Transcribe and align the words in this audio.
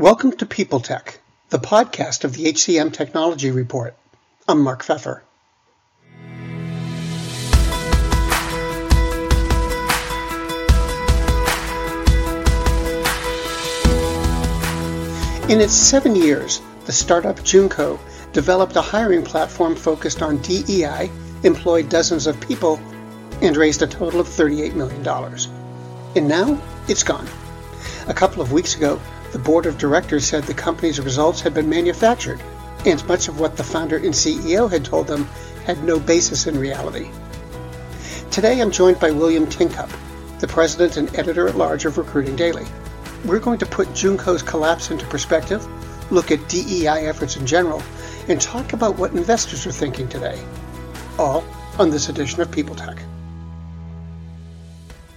Welcome 0.00 0.32
to 0.38 0.46
People 0.46 0.80
Tech, 0.80 1.20
the 1.50 1.58
podcast 1.58 2.24
of 2.24 2.32
the 2.32 2.44
HCM 2.44 2.90
Technology 2.90 3.50
Report. 3.50 3.94
I'm 4.48 4.62
Mark 4.62 4.82
Feffer. 4.82 5.20
In 15.50 15.60
its 15.60 15.74
seven 15.74 16.16
years, 16.16 16.62
the 16.86 16.92
startup 16.92 17.36
Joonko 17.40 17.98
developed 18.32 18.76
a 18.76 18.80
hiring 18.80 19.22
platform 19.22 19.76
focused 19.76 20.22
on 20.22 20.38
DEI, 20.38 21.10
employed 21.42 21.90
dozens 21.90 22.26
of 22.26 22.40
people, 22.40 22.80
and 23.42 23.54
raised 23.54 23.82
a 23.82 23.86
total 23.86 24.20
of 24.20 24.28
$38 24.28 24.72
million. 24.72 25.06
And 26.16 26.26
now 26.26 26.62
it's 26.88 27.02
gone. 27.02 27.28
A 28.08 28.14
couple 28.14 28.40
of 28.40 28.50
weeks 28.50 28.76
ago, 28.76 28.98
the 29.32 29.38
board 29.38 29.66
of 29.66 29.78
directors 29.78 30.26
said 30.26 30.44
the 30.44 30.54
company's 30.54 31.00
results 31.00 31.40
had 31.40 31.54
been 31.54 31.68
manufactured, 31.68 32.40
and 32.84 33.06
much 33.06 33.28
of 33.28 33.38
what 33.38 33.56
the 33.56 33.64
founder 33.64 33.96
and 33.96 34.14
CEO 34.14 34.70
had 34.70 34.84
told 34.84 35.06
them 35.06 35.24
had 35.64 35.82
no 35.84 36.00
basis 36.00 36.46
in 36.46 36.58
reality. 36.58 37.10
Today 38.30 38.60
I'm 38.60 38.70
joined 38.70 38.98
by 38.98 39.10
William 39.10 39.46
Tincup, 39.46 39.90
the 40.40 40.48
president 40.48 40.96
and 40.96 41.14
editor 41.16 41.48
at 41.48 41.56
large 41.56 41.84
of 41.84 41.98
Recruiting 41.98 42.36
Daily. 42.36 42.66
We're 43.24 43.38
going 43.38 43.58
to 43.58 43.66
put 43.66 43.88
Joonko's 43.88 44.42
collapse 44.42 44.90
into 44.90 45.06
perspective, 45.06 45.66
look 46.10 46.30
at 46.30 46.48
DEI 46.48 47.06
efforts 47.06 47.36
in 47.36 47.46
general, 47.46 47.82
and 48.28 48.40
talk 48.40 48.72
about 48.72 48.96
what 48.96 49.12
investors 49.12 49.66
are 49.66 49.72
thinking 49.72 50.08
today. 50.08 50.42
All 51.18 51.44
on 51.78 51.90
this 51.90 52.08
edition 52.08 52.40
of 52.40 52.50
People 52.50 52.74
Tech. 52.74 52.98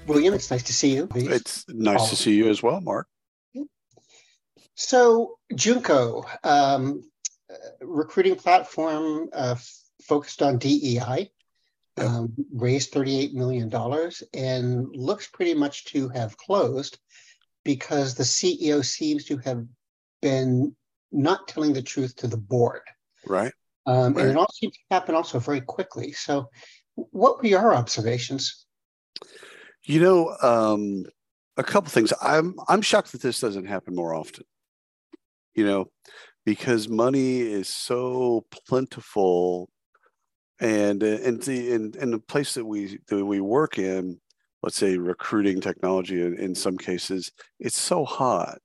William, 0.06 0.34
it's 0.34 0.52
nice 0.52 0.64
to 0.64 0.74
see 0.74 0.94
you. 0.94 1.08
It's 1.16 1.66
nice 1.70 2.10
to 2.10 2.16
see 2.16 2.36
you 2.36 2.50
as 2.50 2.62
well, 2.62 2.82
Mark. 2.82 3.08
So, 4.76 5.38
Joonko, 5.54 6.26
um, 6.44 7.04
recruiting 7.82 8.36
platform 8.36 9.30
uh, 9.34 9.56
focused 10.02 10.42
on 10.42 10.58
DEI, 10.58 11.32
um, 11.98 12.34
raised 12.52 12.92
$38 12.92 13.34
million 13.34 13.72
and 14.34 14.88
looks 14.96 15.28
pretty 15.28 15.54
much 15.54 15.86
to 15.86 16.10
have 16.10 16.38
closed 16.38 16.98
because 17.64 18.16
the 18.16 18.24
CEO 18.24 18.84
seems 18.84 19.26
to 19.26 19.38
have 19.38 19.66
been 20.22 20.76
not 21.12 21.48
telling 21.48 21.74
the 21.74 21.82
truth 21.82 22.16
to 22.18 22.28
the 22.28 22.38
board. 22.38 22.82
Right. 23.28 23.54
Um, 23.86 24.14
right. 24.14 24.24
And 24.24 24.32
it 24.32 24.38
all 24.38 24.52
seems 24.52 24.74
to 24.74 24.84
happen 24.90 25.14
also 25.14 25.40
very 25.40 25.62
quickly. 25.62 26.14
So, 26.14 26.50
what 26.96 27.38
were 27.38 27.48
your 27.48 27.76
observations? 27.76 28.66
You 29.84 30.00
know, 30.00 30.36
um, 30.42 31.06
a 31.58 31.64
couple 31.64 31.90
things. 31.90 32.14
I'm 32.22 32.56
I'm 32.68 32.82
shocked 32.82 33.12
that 33.12 33.22
this 33.22 33.40
doesn't 33.40 33.66
happen 33.66 33.96
more 33.96 34.14
often 34.14 34.46
you 35.56 35.66
know, 35.66 35.88
because 36.46 36.90
money 36.90 37.40
is 37.40 37.68
so 37.68 38.46
plentiful 38.68 39.70
and 40.60 41.04
uh, 41.04 41.20
and 41.24 41.42
the 41.44 41.72
in, 41.72 41.94
in 42.00 42.12
the 42.12 42.20
place 42.20 42.54
that 42.54 42.66
we 42.66 43.00
that 43.08 43.26
we 43.26 43.42
work 43.42 43.78
in 43.78 44.20
let's 44.62 44.78
say 44.78 44.98
recruiting 44.98 45.60
technology 45.60 46.22
in, 46.22 46.38
in 46.38 46.56
some 46.56 46.78
cases 46.78 47.32
it's 47.60 47.78
so 47.78 48.06
hot 48.06 48.60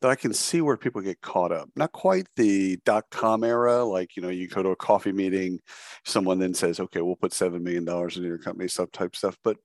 that 0.00 0.10
i 0.10 0.16
can 0.16 0.32
see 0.32 0.60
where 0.60 0.76
people 0.76 1.00
get 1.00 1.20
caught 1.20 1.52
up. 1.52 1.68
Not 1.76 1.92
quite 1.92 2.26
the 2.36 2.78
dot 2.84 3.04
com 3.10 3.44
era 3.44 3.84
like 3.84 4.16
you 4.16 4.22
know 4.22 4.30
you 4.30 4.48
go 4.48 4.62
to 4.62 4.70
a 4.70 4.76
coffee 4.76 5.12
meeting 5.12 5.60
someone 6.04 6.38
then 6.38 6.54
says 6.54 6.80
okay 6.80 7.02
we'll 7.02 7.16
put 7.16 7.32
seven 7.32 7.62
million 7.62 7.84
dollars 7.84 8.16
into 8.16 8.28
your 8.28 8.38
company 8.38 8.68
stuff 8.68 8.90
type 8.90 9.14
stuff 9.14 9.36
but 9.44 9.56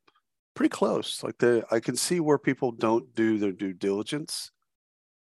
pretty 0.53 0.69
close. 0.69 1.23
Like 1.23 1.37
the 1.37 1.65
i 1.71 1.79
can 1.79 1.95
see 1.95 2.19
where 2.19 2.37
people 2.37 2.71
don't 2.71 3.13
do 3.15 3.37
their 3.37 3.51
due 3.51 3.73
diligence 3.73 4.51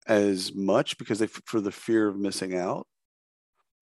as 0.10 0.54
much 0.54 0.98
because 0.98 1.20
they 1.20 1.28
for 1.28 1.62
the 1.62 1.72
fear 1.72 2.08
of 2.08 2.18
missing 2.18 2.58
out. 2.58 2.88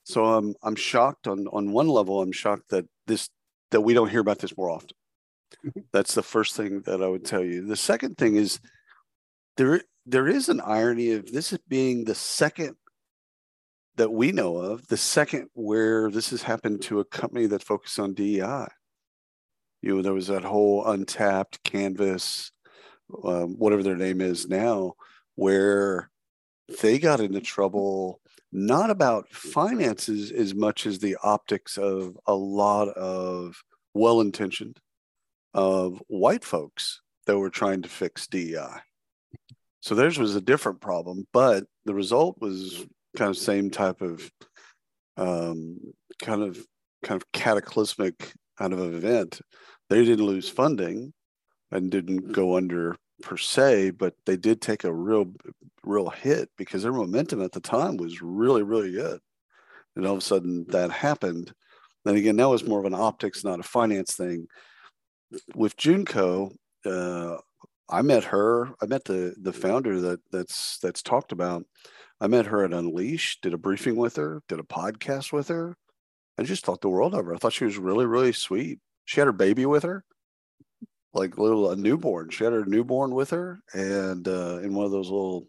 So 0.04 0.26
I'm 0.26 0.54
I'm 0.62 0.76
shocked 0.76 1.28
on 1.28 1.48
on 1.48 1.72
one 1.72 1.88
level. 1.88 2.22
I'm 2.22 2.32
shocked 2.32 2.70
that 2.70 2.86
this 3.08 3.30
that 3.72 3.82
we 3.82 3.94
don't 3.94 4.10
hear 4.10 4.20
about 4.20 4.40
this 4.40 4.56
more 4.56 4.70
often. 4.70 4.96
That's 5.94 6.14
the 6.14 6.24
first 6.24 6.56
thing 6.56 6.82
that 6.82 7.02
I 7.02 7.08
would 7.08 7.26
tell 7.26 7.44
you. 7.44 7.66
The 7.66 7.76
second 7.76 8.18
thing 8.18 8.36
is 8.36 8.60
there 9.56 9.82
there 10.06 10.28
is 10.28 10.50
an 10.50 10.62
irony 10.62 11.12
of 11.12 11.32
this 11.32 11.58
being 11.68 12.04
the 12.04 12.16
second 12.16 12.76
that 13.96 14.12
we 14.12 14.32
know 14.32 14.58
of, 14.58 14.88
the 14.88 14.98
second 14.98 15.48
where 15.54 16.12
this 16.12 16.30
has 16.30 16.44
happened 16.44 16.82
to 16.84 17.00
a 17.00 17.06
company 17.06 17.48
that 17.48 17.64
focused 17.64 18.00
on 18.00 18.14
DEI. 18.14 18.68
You 19.82 19.96
know, 19.96 20.02
there 20.02 20.14
was 20.14 20.28
that 20.28 20.44
whole 20.44 20.86
untapped 20.86 21.64
canvas, 21.64 22.52
um, 23.24 23.56
whatever 23.58 23.82
their 23.82 23.96
name 23.96 24.22
is 24.22 24.48
now, 24.48 24.94
where 25.36 26.10
they 26.82 27.00
got 27.00 27.20
into 27.20 27.42
trouble 27.42 28.20
not 28.52 28.90
about 28.90 29.30
finances 29.30 30.32
as 30.32 30.56
much 30.56 30.86
as 30.86 31.00
the 31.00 31.18
optics 31.22 31.78
of 31.78 32.18
a 32.26 32.34
lot 32.34 32.88
of 32.90 33.62
well 33.94 34.22
intentioned 34.22 34.80
of 35.54 36.02
white 36.08 36.46
folks 36.46 37.02
that 37.26 37.38
were 37.38 37.50
trying 37.50 37.82
to 37.82 37.90
fix 37.90 38.28
DEI. 38.28 38.82
So 39.82 39.96
theirs 39.96 40.18
was 40.18 40.36
a 40.36 40.42
different 40.42 40.82
problem, 40.82 41.28
but 41.34 41.66
the 41.86 41.94
result 41.94 42.38
was 42.40 42.86
kind 43.16 43.30
of 43.30 43.38
same 43.38 43.70
type 43.70 44.02
of 44.02 44.30
um, 45.18 45.80
kind 46.22 46.44
of 46.44 46.64
kind 47.04 47.22
of 47.22 47.32
cataclysmic 47.32 48.34
kind 48.58 48.74
of 48.74 48.80
event. 48.80 49.42
They 49.90 50.04
didn't 50.04 50.26
lose 50.26 50.50
funding 50.50 51.14
and 51.72 51.92
didn't 51.92 52.32
go 52.32 52.58
under 52.58 52.96
per 53.22 53.38
se, 53.38 53.92
but 53.92 54.16
they 54.26 54.38
did 54.38 54.62
take 54.62 54.84
a 54.84 54.94
real, 54.94 55.32
real 55.84 56.10
hit 56.10 56.50
because 56.58 56.84
their 56.84 56.94
momentum 56.94 57.42
at 57.42 57.52
the 57.52 57.60
time 57.60 57.98
was 57.98 58.22
really, 58.22 58.64
really 58.64 58.92
good. 58.92 59.20
And 59.96 60.06
all 60.06 60.14
of 60.14 60.20
a 60.20 60.22
sudden 60.22 60.66
that 60.70 60.92
happened. 60.92 61.54
Then 62.06 62.16
again, 62.16 62.38
that 62.38 62.50
was 62.50 62.64
more 62.64 62.80
of 62.80 62.86
an 62.86 62.94
optics, 62.94 63.44
not 63.44 63.60
a 63.60 63.64
finance 63.64 64.16
thing. 64.16 64.48
With 65.56 65.76
Joonko, 65.76 66.56
uh, 66.86 67.38
I 67.90 68.02
met 68.02 68.24
her. 68.26 68.70
I 68.82 68.86
met 68.86 69.06
the 69.06 69.34
the 69.42 69.52
founder 69.52 70.00
that 70.02 70.20
that's 70.32 70.78
that's 70.80 71.02
talked 71.02 71.32
about. 71.32 71.66
I 72.22 72.28
met 72.28 72.46
her 72.46 72.64
at 72.64 72.74
Unleash. 72.74 73.40
Did 73.42 73.54
a 73.54 73.58
briefing 73.58 73.96
with 73.96 74.16
her. 74.16 74.42
Did 74.48 74.60
a 74.60 74.64
podcast 74.64 75.34
with 75.34 75.48
her. 75.50 75.76
I 76.38 76.44
just 76.44 76.64
thought 76.64 76.82
the 76.82 76.90
world 76.90 77.14
of 77.14 77.26
her. 77.26 77.34
I 77.34 77.38
thought 77.38 77.54
she 77.54 77.66
was 77.66 77.78
really 77.78 78.06
really 78.06 78.32
sweet. 78.32 78.80
She 79.06 79.20
had 79.20 79.28
her 79.28 79.34
baby 79.34 79.66
with 79.66 79.84
her 79.84 80.06
like 81.14 81.38
little 81.38 81.72
a 81.72 81.76
newborn. 81.76 82.30
She 82.30 82.44
had 82.44 82.54
her 82.54 82.66
newborn 82.66 83.14
with 83.14 83.30
her, 83.32 83.62
and 83.74 84.28
uh, 84.28 84.60
in 84.60 84.74
one 84.74 84.86
of 84.86 84.92
those 84.92 85.10
little 85.10 85.48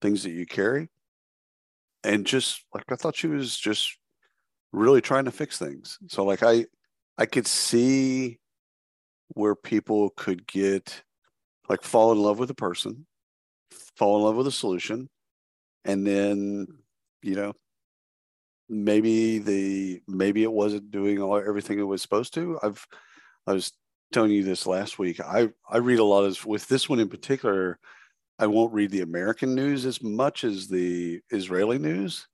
things 0.00 0.22
that 0.22 0.30
you 0.30 0.46
carry, 0.46 0.88
and 2.04 2.26
just 2.26 2.64
like 2.74 2.84
I 2.90 2.96
thought 2.96 3.16
she 3.16 3.26
was 3.26 3.56
just 3.56 3.96
really 4.72 5.00
trying 5.00 5.24
to 5.26 5.30
fix 5.30 5.58
things. 5.58 5.98
So 6.08 6.24
like 6.24 6.42
I, 6.42 6.66
I 7.18 7.26
could 7.26 7.46
see 7.46 8.38
where 9.28 9.54
people 9.54 10.10
could 10.16 10.46
get 10.46 11.02
like 11.68 11.82
fall 11.82 12.12
in 12.12 12.18
love 12.18 12.38
with 12.38 12.50
a 12.50 12.54
person, 12.54 13.06
fall 13.96 14.16
in 14.16 14.24
love 14.24 14.36
with 14.36 14.46
a 14.46 14.52
solution, 14.52 15.08
and 15.84 16.06
then 16.06 16.66
you 17.22 17.34
know 17.34 17.54
maybe 18.68 19.38
the 19.38 20.00
maybe 20.08 20.42
it 20.42 20.52
wasn't 20.52 20.90
doing 20.90 21.20
all 21.20 21.36
everything 21.36 21.78
it 21.78 21.82
was 21.82 22.02
supposed 22.02 22.34
to. 22.34 22.58
I've 22.62 22.86
I 23.46 23.52
was 23.52 23.72
telling 24.12 24.30
you 24.30 24.44
this 24.44 24.66
last 24.66 24.98
week. 24.98 25.20
I 25.20 25.48
I 25.68 25.78
read 25.78 25.98
a 25.98 26.04
lot 26.04 26.24
of 26.24 26.44
with 26.46 26.68
this 26.68 26.88
one 26.88 27.00
in 27.00 27.08
particular. 27.08 27.78
I 28.38 28.46
won't 28.46 28.72
read 28.72 28.90
the 28.90 29.02
American 29.02 29.54
news 29.54 29.86
as 29.86 30.02
much 30.02 30.44
as 30.44 30.68
the 30.68 31.20
Israeli 31.30 31.78
news 31.78 32.26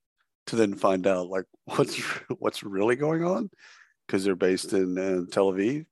to 0.48 0.56
then 0.56 0.74
find 0.74 1.06
out 1.06 1.28
like 1.28 1.44
what's 1.64 1.98
what's 2.38 2.62
really 2.62 2.96
going 2.96 3.24
on 3.24 3.50
because 4.06 4.24
they're 4.24 4.36
based 4.36 4.72
in 4.72 4.98
uh, 4.98 5.30
Tel 5.30 5.52
Aviv, 5.52 5.86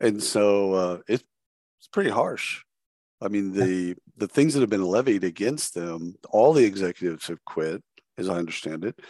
and 0.00 0.22
so 0.22 0.72
uh, 0.74 0.98
it's 1.08 1.24
pretty 1.92 2.10
harsh. 2.10 2.62
I 3.20 3.28
mean 3.28 3.52
the 3.52 3.96
the 4.16 4.28
things 4.28 4.54
that 4.54 4.60
have 4.60 4.70
been 4.70 4.84
levied 4.84 5.24
against 5.24 5.74
them, 5.74 6.14
all 6.30 6.52
the 6.52 6.64
executives 6.64 7.28
have 7.28 7.44
quit, 7.44 7.82
as 8.18 8.28
I 8.28 8.36
understand 8.36 8.84
it. 8.84 9.00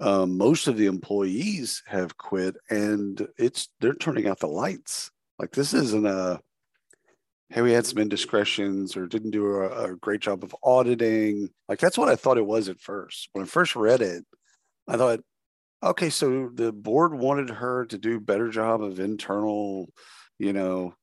Um, 0.00 0.36
most 0.36 0.66
of 0.66 0.76
the 0.76 0.86
employees 0.86 1.82
have 1.86 2.16
quit, 2.16 2.56
and 2.70 3.26
it's 3.38 3.68
they're 3.80 3.94
turning 3.94 4.26
out 4.26 4.40
the 4.40 4.48
lights. 4.48 5.10
Like 5.42 5.50
this 5.50 5.74
isn't 5.74 6.06
a 6.06 6.40
hey, 7.50 7.62
we 7.62 7.72
had 7.72 7.84
some 7.84 7.98
indiscretions 7.98 8.96
or 8.96 9.06
didn't 9.06 9.32
do 9.32 9.56
a, 9.56 9.90
a, 9.90 9.96
great 9.96 10.20
job 10.20 10.42
of 10.42 10.56
auditing. 10.62 11.50
Like 11.68 11.80
that's 11.80 11.98
what 11.98 12.08
I 12.08 12.16
thought 12.16 12.38
it 12.38 12.46
was 12.46 12.70
at 12.70 12.80
first. 12.80 13.28
When 13.32 13.44
I 13.44 13.46
first 13.46 13.76
read 13.76 14.00
it, 14.00 14.24
I 14.88 14.96
thought, 14.96 15.20
okay, 15.82 16.08
so 16.08 16.48
the 16.54 16.72
board 16.72 17.12
wanted 17.12 17.50
her 17.50 17.84
to 17.86 17.98
do 17.98 18.20
better 18.20 18.48
job 18.48 18.82
of 18.82 19.00
internal, 19.00 19.90
you 20.38 20.54
know, 20.54 20.94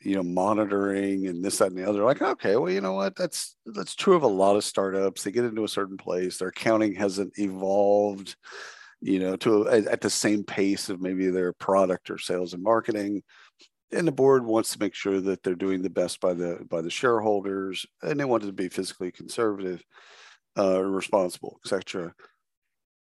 you 0.00 0.14
know, 0.14 0.22
monitoring 0.22 1.26
and 1.26 1.42
this, 1.42 1.58
that, 1.58 1.70
and 1.70 1.78
the 1.78 1.88
other. 1.88 2.04
Like, 2.04 2.22
okay, 2.22 2.56
well, 2.56 2.70
you 2.70 2.82
know 2.82 2.92
what? 2.92 3.16
That's 3.16 3.56
that's 3.64 3.96
true 3.96 4.14
of 4.14 4.22
a 4.22 4.28
lot 4.28 4.56
of 4.56 4.62
startups. 4.62 5.24
They 5.24 5.32
get 5.32 5.46
into 5.46 5.64
a 5.64 5.68
certain 5.68 5.96
place, 5.96 6.36
their 6.36 6.48
accounting 6.48 6.94
hasn't 6.94 7.32
evolved, 7.38 8.36
you 9.00 9.18
know, 9.18 9.36
to 9.36 9.68
at 9.68 10.02
the 10.02 10.10
same 10.10 10.44
pace 10.44 10.90
of 10.90 11.00
maybe 11.00 11.30
their 11.30 11.54
product 11.54 12.10
or 12.10 12.18
sales 12.18 12.52
and 12.52 12.62
marketing 12.62 13.22
and 13.92 14.06
the 14.06 14.12
board 14.12 14.44
wants 14.44 14.72
to 14.72 14.80
make 14.80 14.94
sure 14.94 15.20
that 15.20 15.42
they're 15.42 15.54
doing 15.54 15.82
the 15.82 15.90
best 15.90 16.20
by 16.20 16.34
the 16.34 16.64
by 16.68 16.80
the 16.80 16.90
shareholders 16.90 17.86
and 18.02 18.18
they 18.18 18.24
wanted 18.24 18.46
to 18.46 18.52
be 18.52 18.68
physically 18.68 19.10
conservative 19.10 19.84
uh, 20.58 20.82
responsible, 20.82 21.60
etc. 21.64 22.14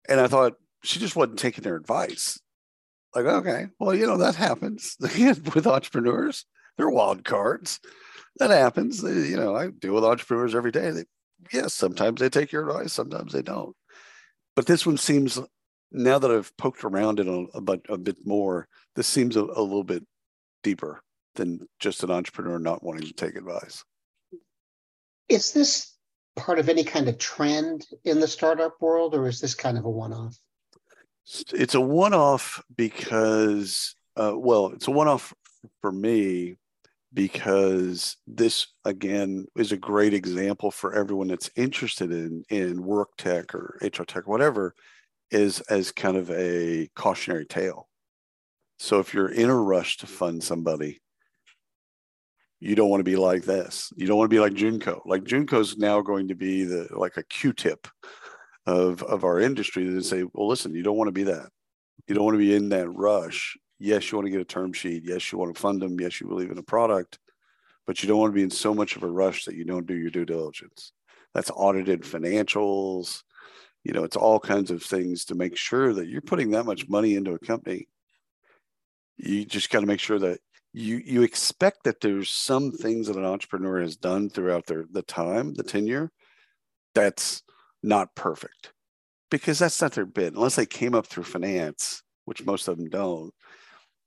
And 0.08 0.20
I 0.20 0.26
thought 0.26 0.54
she 0.82 0.98
just 0.98 1.16
wasn't 1.16 1.38
taking 1.38 1.64
their 1.64 1.76
advice. 1.76 2.40
Like, 3.14 3.24
okay, 3.24 3.66
well, 3.78 3.94
you 3.94 4.06
know, 4.06 4.18
that 4.18 4.34
happens 4.34 4.96
with 5.00 5.66
entrepreneurs. 5.66 6.44
They're 6.76 6.90
wild 6.90 7.24
cards. 7.24 7.80
That 8.38 8.50
happens. 8.50 9.02
You 9.02 9.36
know, 9.36 9.56
I 9.56 9.68
deal 9.68 9.94
with 9.94 10.04
entrepreneurs 10.04 10.54
every 10.54 10.70
day. 10.70 10.90
They, 10.90 11.04
yes, 11.52 11.74
sometimes 11.74 12.20
they 12.20 12.28
take 12.28 12.52
your 12.52 12.68
advice, 12.68 12.92
sometimes 12.92 13.32
they 13.32 13.42
don't. 13.42 13.74
But 14.54 14.66
this 14.66 14.86
one 14.86 14.96
seems, 14.96 15.38
now 15.90 16.18
that 16.18 16.30
I've 16.30 16.56
poked 16.56 16.84
around 16.84 17.20
it 17.20 17.26
a, 17.26 17.46
a, 17.54 17.94
a 17.94 17.98
bit 17.98 18.18
more, 18.24 18.68
this 18.94 19.06
seems 19.06 19.36
a, 19.36 19.42
a 19.42 19.62
little 19.62 19.84
bit 19.84 20.04
deeper 20.62 21.02
than 21.34 21.66
just 21.78 22.02
an 22.02 22.10
entrepreneur 22.10 22.58
not 22.58 22.82
wanting 22.82 23.06
to 23.06 23.12
take 23.12 23.36
advice. 23.36 23.84
Is 25.28 25.52
this 25.52 25.94
part 26.36 26.58
of 26.58 26.68
any 26.68 26.84
kind 26.84 27.08
of 27.08 27.18
trend 27.18 27.86
in 28.04 28.20
the 28.20 28.28
startup 28.28 28.80
world, 28.80 29.14
or 29.14 29.28
is 29.28 29.40
this 29.40 29.54
kind 29.54 29.78
of 29.78 29.84
a 29.84 29.90
one 29.90 30.12
off? 30.12 30.36
It's 31.52 31.74
a 31.74 31.80
one 31.80 32.14
off 32.14 32.62
because, 32.74 33.94
uh, 34.16 34.32
well, 34.34 34.68
it's 34.68 34.88
a 34.88 34.90
one 34.90 35.08
off 35.08 35.34
for 35.80 35.92
me 35.92 36.56
because 37.12 38.16
this 38.26 38.66
again 38.84 39.46
is 39.56 39.72
a 39.72 39.76
great 39.76 40.14
example 40.14 40.70
for 40.70 40.94
everyone 40.94 41.28
that's 41.28 41.50
interested 41.56 42.12
in 42.12 42.44
in 42.48 42.82
work 42.82 43.10
tech 43.16 43.54
or 43.54 43.78
HR 43.82 44.04
tech, 44.04 44.28
or 44.28 44.30
whatever, 44.30 44.74
is 45.30 45.60
as 45.62 45.92
kind 45.92 46.16
of 46.16 46.30
a 46.30 46.88
cautionary 46.94 47.46
tale. 47.46 47.88
So 48.78 49.00
if 49.00 49.12
you're 49.12 49.30
in 49.30 49.50
a 49.50 49.56
rush 49.56 49.96
to 49.98 50.06
fund 50.06 50.42
somebody, 50.42 51.00
you 52.60 52.74
don't 52.74 52.88
want 52.90 53.00
to 53.00 53.04
be 53.04 53.16
like 53.16 53.44
this. 53.44 53.92
You 53.96 54.06
don't 54.06 54.18
want 54.18 54.30
to 54.30 54.34
be 54.34 54.40
like 54.40 54.54
Joonko. 54.54 55.02
Like 55.04 55.24
Joonko 55.24 55.60
is 55.60 55.76
now 55.76 56.00
going 56.00 56.28
to 56.28 56.34
be 56.34 56.64
the 56.64 56.88
like 56.90 57.16
a 57.16 57.22
Q-tip 57.22 57.86
of 58.66 59.02
of 59.02 59.24
our 59.24 59.40
industry 59.40 59.84
to 59.84 60.02
say, 60.02 60.24
well, 60.32 60.48
listen, 60.48 60.74
you 60.74 60.82
don't 60.82 60.96
want 60.96 61.08
to 61.08 61.12
be 61.12 61.24
that. 61.24 61.48
You 62.06 62.14
don't 62.14 62.24
want 62.24 62.34
to 62.34 62.38
be 62.38 62.54
in 62.54 62.68
that 62.70 62.88
rush. 62.88 63.56
Yes, 63.78 64.10
you 64.10 64.18
want 64.18 64.26
to 64.26 64.32
get 64.32 64.40
a 64.40 64.44
term 64.44 64.72
sheet. 64.72 65.04
Yes, 65.04 65.30
you 65.30 65.38
want 65.38 65.54
to 65.54 65.60
fund 65.60 65.80
them. 65.80 66.00
Yes, 66.00 66.20
you 66.20 66.26
believe 66.26 66.50
in 66.50 66.58
a 66.58 66.62
product, 66.62 67.18
but 67.86 68.02
you 68.02 68.08
don't 68.08 68.18
want 68.18 68.32
to 68.32 68.36
be 68.36 68.42
in 68.42 68.50
so 68.50 68.74
much 68.74 68.96
of 68.96 69.02
a 69.02 69.10
rush 69.10 69.44
that 69.44 69.54
you 69.54 69.64
don't 69.64 69.86
do 69.86 69.94
your 69.94 70.10
due 70.10 70.24
diligence. 70.24 70.92
That's 71.34 71.50
audited 71.54 72.02
financials. 72.02 73.22
You 73.84 73.92
know, 73.92 74.04
it's 74.04 74.16
all 74.16 74.40
kinds 74.40 74.70
of 74.70 74.82
things 74.82 75.24
to 75.26 75.34
make 75.34 75.56
sure 75.56 75.92
that 75.94 76.08
you're 76.08 76.20
putting 76.20 76.50
that 76.50 76.66
much 76.66 76.88
money 76.88 77.14
into 77.14 77.34
a 77.34 77.38
company. 77.38 77.88
You 79.18 79.44
just 79.44 79.70
got 79.70 79.80
to 79.80 79.86
make 79.86 80.00
sure 80.00 80.18
that 80.18 80.40
you 80.72 80.96
you 81.04 81.22
expect 81.22 81.84
that 81.84 82.00
there's 82.00 82.30
some 82.30 82.72
things 82.72 83.06
that 83.06 83.16
an 83.16 83.24
entrepreneur 83.24 83.80
has 83.80 83.96
done 83.96 84.30
throughout 84.30 84.66
their 84.66 84.84
the 84.90 85.02
time 85.02 85.54
the 85.54 85.62
tenure 85.62 86.10
that's 86.94 87.42
not 87.82 88.14
perfect. 88.14 88.72
Because 89.30 89.58
that's 89.58 89.80
not 89.82 89.92
their 89.92 90.06
bid. 90.06 90.34
Unless 90.34 90.56
they 90.56 90.66
came 90.66 90.94
up 90.94 91.06
through 91.06 91.24
finance 91.24 92.02
which 92.24 92.44
most 92.44 92.68
of 92.68 92.76
them 92.76 92.90
don't 92.90 93.32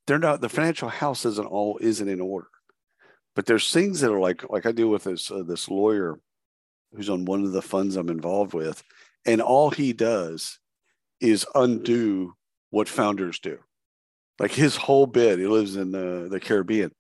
they're 0.05 0.19
not 0.19 0.41
the 0.41 0.49
financial 0.49 0.89
house 0.89 1.25
isn't 1.25 1.47
all 1.47 1.77
isn't 1.81 2.07
in 2.07 2.21
order. 2.21 2.47
But 3.35 3.45
there's 3.45 3.71
things 3.71 4.01
that 4.01 4.11
are 4.11 4.19
like 4.19 4.49
like 4.49 4.65
i 4.65 4.71
deal 4.71 4.89
with 4.89 5.05
this 5.05 5.31
uh, 5.31 5.43
this 5.43 5.69
lawyer 5.69 6.19
who's 6.93 7.09
on 7.09 7.25
one 7.25 7.43
of 7.43 7.51
the 7.51 7.61
funds 7.61 7.95
i'm 7.95 8.09
involved 8.09 8.53
with 8.53 8.83
and 9.25 9.41
all 9.41 9.69
he 9.69 9.93
does 9.93 10.59
is 11.19 11.45
undo 11.55 12.33
what 12.71 12.89
founders 12.89 13.39
do 13.39 13.57
like 14.41 14.51
his 14.51 14.75
whole 14.75 15.05
bit. 15.05 15.37
He 15.37 15.45
lives 15.45 15.75
in 15.75 15.91
the, 15.91 16.27
the 16.29 16.39
Caribbean, 16.39 16.91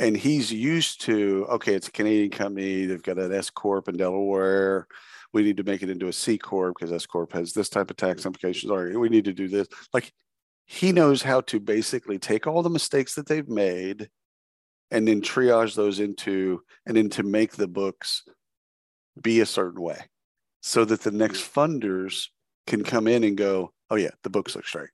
and 0.00 0.16
he's 0.16 0.52
used 0.52 1.02
to 1.02 1.46
okay, 1.50 1.74
it's 1.74 1.88
a 1.88 1.92
Canadian 1.92 2.30
company. 2.30 2.84
They've 2.84 3.02
got 3.02 3.18
an 3.18 3.32
S 3.32 3.48
corp 3.48 3.88
in 3.88 3.96
Delaware. 3.96 4.88
We 5.32 5.44
need 5.44 5.58
to 5.58 5.62
make 5.62 5.84
it 5.84 5.90
into 5.90 6.08
a 6.08 6.12
C 6.12 6.36
corp 6.36 6.74
because 6.76 6.92
S 6.92 7.06
corp 7.06 7.32
has 7.32 7.52
this 7.52 7.68
type 7.68 7.90
of 7.90 7.96
tax 7.96 8.26
implications. 8.26 8.72
Or 8.72 8.98
we 8.98 9.08
need 9.08 9.24
to 9.26 9.32
do 9.32 9.46
this. 9.46 9.68
Like 9.94 10.12
he 10.66 10.90
knows 10.90 11.22
how 11.22 11.42
to 11.42 11.60
basically 11.60 12.18
take 12.18 12.48
all 12.48 12.62
the 12.62 12.68
mistakes 12.68 13.14
that 13.14 13.28
they've 13.28 13.48
made 13.48 14.08
and 14.90 15.06
then 15.06 15.20
triage 15.20 15.76
those 15.76 16.00
into 16.00 16.62
and 16.86 16.96
then 16.96 17.08
to 17.10 17.22
make 17.22 17.52
the 17.52 17.68
books 17.68 18.24
be 19.22 19.40
a 19.40 19.46
certain 19.46 19.80
way 19.80 19.98
so 20.60 20.84
that 20.84 21.02
the 21.02 21.12
next 21.12 21.42
funders 21.42 22.26
can 22.66 22.82
come 22.82 23.06
in 23.06 23.22
and 23.22 23.36
go, 23.36 23.72
oh 23.90 23.96
yeah, 23.96 24.10
the 24.24 24.30
books 24.30 24.56
look 24.56 24.66
straight 24.66 24.90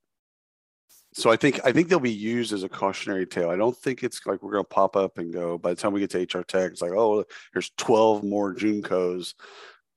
so 1.17 1.31
I 1.31 1.37
think 1.37 1.61
I 1.65 1.73
think 1.73 1.89
they'll 1.89 1.99
be 1.99 2.11
used 2.11 2.53
as 2.53 2.63
a 2.63 2.69
cautionary 2.69 3.27
tale. 3.27 3.49
I 3.49 3.57
don't 3.57 3.77
think 3.77 4.05
it's 4.05 4.21
like 4.27 4.43
we're 4.43 4.53
going 4.53 4.65
to 4.65 4.69
pop 4.69 4.97
up 4.97 5.17
and 5.17 5.33
go. 5.33 5.57
By 5.57 5.71
the 5.71 5.81
time 5.81 5.95
we 5.95 6.01
get 6.01 6.11
to 6.11 6.19
HR 6.39 6.43
Tech, 6.43 6.73
it's 6.73 6.83
like, 6.83 6.93
oh, 6.93 7.25
there's 7.55 7.71
12 7.79 8.23
more 8.23 8.55
Joonkos. 8.55 9.33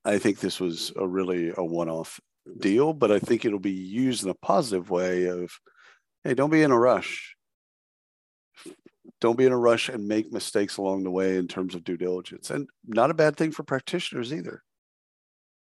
I 0.05 0.17
think 0.17 0.39
this 0.39 0.61
was 0.61 0.93
a 0.95 1.05
really 1.05 1.51
a 1.57 1.63
one-off 1.63 2.21
deal, 2.57 2.93
but 2.93 3.11
I 3.11 3.19
think 3.19 3.43
it'll 3.43 3.59
be 3.59 3.69
used 3.69 4.23
in 4.23 4.29
a 4.29 4.33
positive 4.33 4.89
way. 4.89 5.25
Of, 5.25 5.51
hey, 6.23 6.35
don't 6.35 6.51
be 6.51 6.63
in 6.63 6.71
a 6.71 6.79
rush. 6.79 7.35
Don't 9.19 9.37
be 9.37 9.45
in 9.45 9.51
a 9.51 9.57
rush 9.57 9.89
and 9.89 10.07
make 10.07 10.31
mistakes 10.31 10.77
along 10.77 11.03
the 11.03 11.11
way 11.11 11.35
in 11.35 11.49
terms 11.49 11.75
of 11.75 11.83
due 11.83 11.97
diligence, 11.97 12.49
and 12.49 12.69
not 12.87 13.11
a 13.11 13.13
bad 13.13 13.35
thing 13.35 13.51
for 13.51 13.63
practitioners 13.63 14.33
either. 14.33 14.63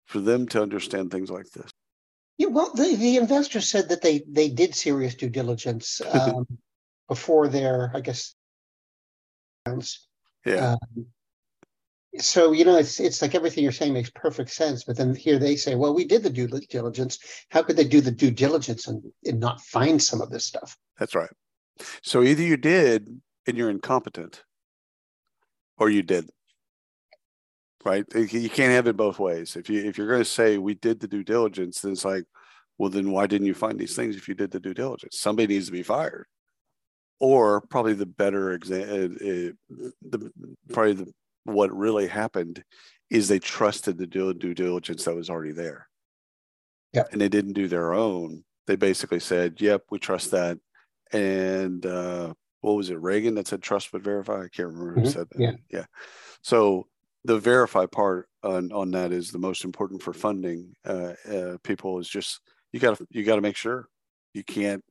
For 0.06 0.20
them 0.20 0.48
to 0.50 0.62
understand 0.62 1.10
things 1.10 1.32
like 1.32 1.50
this. 1.50 1.72
Yeah, 2.42 2.48
well, 2.48 2.72
the, 2.74 2.96
the 2.96 3.18
investor 3.18 3.62
said 3.62 3.90
that 3.90 4.02
they 4.02 4.24
they 4.28 4.50
did 4.50 4.74
serious 4.74 5.14
due 5.14 5.30
diligence 5.30 6.02
um, 6.12 6.48
before 7.08 7.48
their, 7.48 7.92
I 7.94 8.02
guess. 8.02 8.34
Yeah. 9.68 10.74
Um, 10.74 11.06
so 12.18 12.52
you 12.52 12.66
know, 12.66 12.78
it's 12.78 13.00
it's 13.00 13.22
like 13.22 13.36
everything 13.36 13.62
you're 13.62 13.72
saying 13.72 13.94
makes 13.94 14.10
perfect 14.10 14.50
sense, 14.50 14.84
but 14.84 14.98
then 14.98 15.14
here 15.14 15.38
they 15.38 15.56
say, 15.56 15.76
"Well, 15.76 15.94
we 15.94 16.04
did 16.04 16.24
the 16.24 16.32
due 16.32 16.48
diligence. 16.48 17.20
How 17.50 17.62
could 17.62 17.78
they 17.78 17.84
do 17.84 18.02
the 18.02 18.10
due 18.10 18.32
diligence 18.32 18.88
and, 18.88 19.04
and 19.24 19.40
not 19.40 19.62
find 19.62 20.02
some 20.02 20.20
of 20.20 20.32
this 20.32 20.44
stuff?" 20.44 20.76
That's 20.98 21.14
right. 21.14 21.30
So 22.02 22.24
either 22.24 22.42
you 22.42 22.58
did 22.58 23.22
and 23.46 23.56
you're 23.56 23.70
incompetent, 23.70 24.44
or 25.78 25.92
you 25.92 26.02
did 26.02 26.32
right? 27.86 28.06
You 28.16 28.50
can't 28.50 28.72
have 28.72 28.88
it 28.88 28.98
both 28.98 29.20
ways. 29.20 29.56
If 29.56 29.70
you 29.70 29.84
if 29.84 29.98
you're 29.98 30.08
going 30.08 30.22
to 30.22 30.26
say 30.26 30.58
we 30.58 30.76
did 30.76 31.00
the 31.00 31.08
due 31.08 31.24
diligence, 31.24 31.82
then 31.82 31.92
it's 31.92 32.06
like, 32.06 32.26
well, 32.78 32.90
then 32.90 33.12
why 33.12 33.28
didn't 33.28 33.48
you 33.48 33.54
find 33.54 33.80
these 33.80 33.96
things 33.96 34.16
if 34.16 34.28
you 34.28 34.36
did 34.36 34.52
the 34.52 34.60
due 34.60 34.74
diligence? 34.74 35.20
Somebody 35.20 35.54
needs 35.54 35.68
to 35.68 35.72
be 35.72 35.84
fired, 35.84 36.26
or 37.20 37.62
probably 37.62 37.94
the 37.94 38.06
better 38.06 38.54
example, 38.54 38.96
uh, 38.96 39.86
uh, 39.86 39.90
the 40.02 40.32
probably 40.72 40.94
the, 40.94 41.14
what 41.44 41.76
really 41.76 42.08
happened 42.08 42.64
is 43.10 43.28
they 43.28 43.40
trusted 43.40 43.98
the 43.98 44.08
due, 44.08 44.34
due 44.34 44.54
diligence 44.54 45.04
that 45.04 45.16
was 45.16 45.30
already 45.30 45.52
there. 45.52 45.88
Yeah, 46.94 47.04
and 47.12 47.22
they 47.22 47.30
didn't 47.30 47.54
do 47.54 47.68
their 47.68 47.94
own. 47.94 48.44
They 48.68 48.76
basically 48.76 49.20
said, 49.20 49.62
"Yep, 49.62 49.84
we 49.92 50.00
trust 50.00 50.32
that," 50.32 50.58
and 51.12 51.86
uh, 51.86 52.34
what 52.62 52.74
was 52.74 52.90
it, 52.90 53.00
Reagan 53.00 53.36
that 53.36 53.48
said 53.48 53.62
"trust 53.62 53.92
but 53.92 54.02
verify"? 54.02 54.44
I 54.44 54.50
can't 54.50 54.70
remember 54.70 54.94
who 54.94 55.02
mm-hmm. 55.02 55.10
said 55.10 55.28
that. 55.30 55.40
Yeah, 55.40 55.54
yeah. 55.70 55.86
So 56.42 56.88
the 57.24 57.40
verify 57.40 57.86
part 57.86 58.28
on, 58.44 58.72
on 58.72 58.92
that 58.92 59.12
is 59.12 59.32
the 59.32 59.40
most 59.40 59.64
important 59.64 60.02
for 60.02 60.14
funding 60.14 60.74
uh, 60.86 61.14
uh, 61.32 61.58
people 61.64 62.00
is 62.00 62.10
just 62.10 62.40
you 62.72 62.80
got 62.80 62.98
to 62.98 63.08
you 63.10 63.24
got 63.24 63.36
to 63.36 63.42
make 63.42 63.56
sure. 63.56 63.88
You 64.34 64.44
can't 64.44 64.84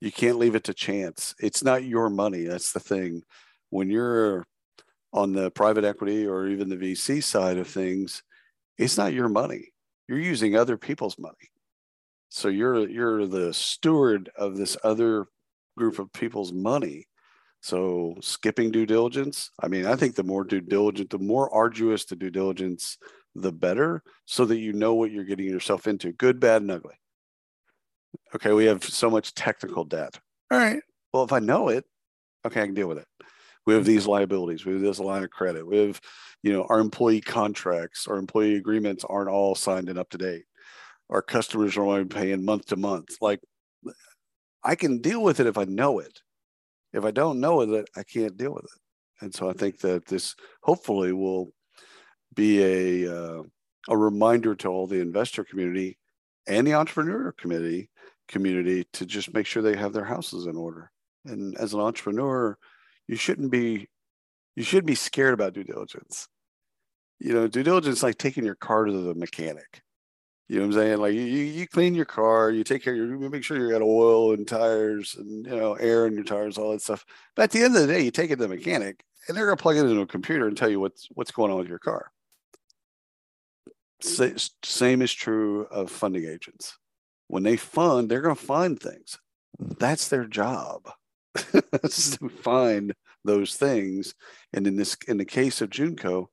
you 0.00 0.12
can't 0.12 0.38
leave 0.38 0.54
it 0.54 0.64
to 0.64 0.74
chance. 0.74 1.34
It's 1.40 1.62
not 1.62 1.84
your 1.84 2.10
money 2.10 2.44
that's 2.44 2.72
the 2.72 2.80
thing. 2.80 3.22
When 3.70 3.90
you're 3.90 4.44
on 5.12 5.32
the 5.32 5.50
private 5.50 5.84
equity 5.84 6.26
or 6.26 6.48
even 6.48 6.70
the 6.70 6.76
vc 6.76 7.22
side 7.22 7.58
of 7.58 7.68
things 7.68 8.22
it's 8.78 8.96
not 8.96 9.12
your 9.12 9.28
money. 9.28 9.68
You're 10.08 10.18
using 10.18 10.56
other 10.56 10.76
people's 10.76 11.18
money. 11.18 11.50
So 12.28 12.48
you're 12.48 12.88
you're 12.88 13.26
the 13.26 13.52
steward 13.52 14.30
of 14.36 14.56
this 14.56 14.76
other 14.82 15.26
group 15.76 15.98
of 15.98 16.12
people's 16.12 16.52
money 16.52 17.06
so 17.62 18.16
skipping 18.20 18.72
due 18.72 18.86
diligence, 18.86 19.52
I 19.62 19.68
mean, 19.68 19.86
I 19.86 19.94
think 19.94 20.16
the 20.16 20.24
more 20.24 20.42
due 20.42 20.60
diligent, 20.60 21.10
the 21.10 21.18
more 21.18 21.48
arduous 21.54 22.04
the 22.04 22.16
due 22.16 22.28
diligence, 22.28 22.98
the 23.36 23.52
better, 23.52 24.02
so 24.24 24.44
that 24.46 24.58
you 24.58 24.72
know 24.72 24.94
what 24.94 25.12
you're 25.12 25.24
getting 25.24 25.46
yourself 25.46 25.86
into, 25.86 26.12
good, 26.12 26.40
bad, 26.40 26.62
and 26.62 26.72
ugly. 26.72 26.96
Okay, 28.34 28.52
we 28.52 28.64
have 28.64 28.82
so 28.82 29.08
much 29.08 29.34
technical 29.34 29.84
debt. 29.84 30.18
All 30.50 30.58
right. 30.58 30.82
Well, 31.12 31.22
if 31.22 31.32
I 31.32 31.38
know 31.38 31.68
it, 31.68 31.84
okay, 32.44 32.62
I 32.62 32.66
can 32.66 32.74
deal 32.74 32.88
with 32.88 32.98
it. 32.98 33.06
We 33.64 33.74
have 33.74 33.84
these 33.84 34.08
liabilities. 34.08 34.66
We 34.66 34.72
have 34.72 34.82
this 34.82 34.98
line 34.98 35.22
of 35.22 35.30
credit. 35.30 35.64
We 35.64 35.78
have, 35.78 36.00
you 36.42 36.52
know, 36.52 36.66
our 36.68 36.80
employee 36.80 37.20
contracts, 37.20 38.08
our 38.08 38.16
employee 38.16 38.56
agreements 38.56 39.04
aren't 39.08 39.30
all 39.30 39.54
signed 39.54 39.88
and 39.88 40.00
up 40.00 40.10
to 40.10 40.18
date. 40.18 40.46
Our 41.10 41.22
customers 41.22 41.76
are 41.76 41.84
only 41.84 42.06
paying 42.06 42.44
month 42.44 42.66
to 42.66 42.76
month. 42.76 43.18
Like, 43.20 43.38
I 44.64 44.74
can 44.74 45.00
deal 45.00 45.22
with 45.22 45.38
it 45.38 45.46
if 45.46 45.56
I 45.56 45.64
know 45.64 46.00
it 46.00 46.22
if 46.92 47.04
I 47.04 47.10
don't 47.10 47.40
know 47.40 47.60
it, 47.60 47.88
I 47.96 48.02
can't 48.02 48.36
deal 48.36 48.54
with 48.54 48.64
it. 48.64 49.24
And 49.24 49.34
so 49.34 49.48
I 49.48 49.52
think 49.52 49.80
that 49.80 50.06
this 50.06 50.34
hopefully 50.62 51.12
will 51.12 51.52
be 52.34 52.62
a 53.04 53.14
uh, 53.14 53.42
a 53.88 53.96
reminder 53.96 54.54
to 54.54 54.68
all 54.68 54.86
the 54.86 55.00
investor 55.00 55.44
community 55.44 55.98
and 56.46 56.66
the 56.66 56.74
entrepreneur 56.74 57.32
community 57.32 57.88
community 58.28 58.84
to 58.92 59.06
just 59.06 59.34
make 59.34 59.46
sure 59.46 59.62
they 59.62 59.76
have 59.76 59.92
their 59.92 60.04
houses 60.04 60.46
in 60.46 60.56
order. 60.56 60.90
And 61.26 61.56
as 61.58 61.74
an 61.74 61.80
entrepreneur, 61.80 62.56
you 63.06 63.16
shouldn't 63.16 63.50
be 63.50 63.88
you 64.56 64.64
shouldn't 64.64 64.86
be 64.86 64.94
scared 64.94 65.34
about 65.34 65.54
due 65.54 65.64
diligence. 65.64 66.28
You 67.18 67.34
know, 67.34 67.46
due 67.46 67.62
diligence 67.62 67.98
is 67.98 68.02
like 68.02 68.18
taking 68.18 68.44
your 68.44 68.56
car 68.56 68.84
to 68.84 68.92
the 68.92 69.14
mechanic. 69.14 69.82
You 70.52 70.58
know 70.58 70.66
what 70.66 70.76
I'm 70.76 70.80
saying? 70.82 70.98
Like 70.98 71.14
you, 71.14 71.22
you 71.22 71.66
clean 71.66 71.94
your 71.94 72.04
car, 72.04 72.50
you 72.50 72.62
take 72.62 72.84
care, 72.84 72.94
you 72.94 73.06
make 73.30 73.42
sure 73.42 73.56
you 73.56 73.72
got 73.72 73.80
oil 73.80 74.34
and 74.34 74.46
tires 74.46 75.14
and 75.14 75.46
you 75.46 75.56
know 75.56 75.72
air 75.76 76.06
in 76.06 76.12
your 76.12 76.24
tires, 76.24 76.58
all 76.58 76.72
that 76.72 76.82
stuff. 76.82 77.06
But 77.34 77.44
at 77.44 77.52
the 77.52 77.62
end 77.62 77.74
of 77.74 77.80
the 77.80 77.86
day, 77.86 78.02
you 78.02 78.10
take 78.10 78.30
it 78.30 78.36
to 78.36 78.42
the 78.42 78.48
mechanic, 78.48 79.02
and 79.26 79.34
they're 79.34 79.46
gonna 79.46 79.56
plug 79.56 79.78
it 79.78 79.86
into 79.86 80.02
a 80.02 80.06
computer 80.06 80.46
and 80.46 80.54
tell 80.54 80.68
you 80.68 80.78
what's 80.78 81.08
what's 81.14 81.30
going 81.30 81.50
on 81.50 81.56
with 81.56 81.68
your 81.68 81.78
car. 81.78 82.12
Same 84.02 85.00
is 85.00 85.14
true 85.14 85.64
of 85.70 85.90
funding 85.90 86.26
agents. 86.26 86.76
When 87.28 87.44
they 87.44 87.56
fund, 87.56 88.10
they're 88.10 88.20
gonna 88.20 88.34
find 88.34 88.78
things. 88.78 89.18
That's 89.58 90.08
their 90.08 90.26
job. 90.26 90.82
to 91.34 92.28
find 92.42 92.92
those 93.24 93.56
things. 93.56 94.12
And 94.52 94.66
in 94.66 94.76
this, 94.76 94.98
in 95.08 95.16
the 95.16 95.24
case 95.24 95.62
of 95.62 95.70
Joonko, 95.70 96.26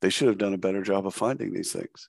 they 0.00 0.10
should 0.10 0.26
have 0.26 0.38
done 0.38 0.54
a 0.54 0.58
better 0.58 0.82
job 0.82 1.06
of 1.06 1.14
finding 1.14 1.52
these 1.52 1.70
things. 1.70 2.08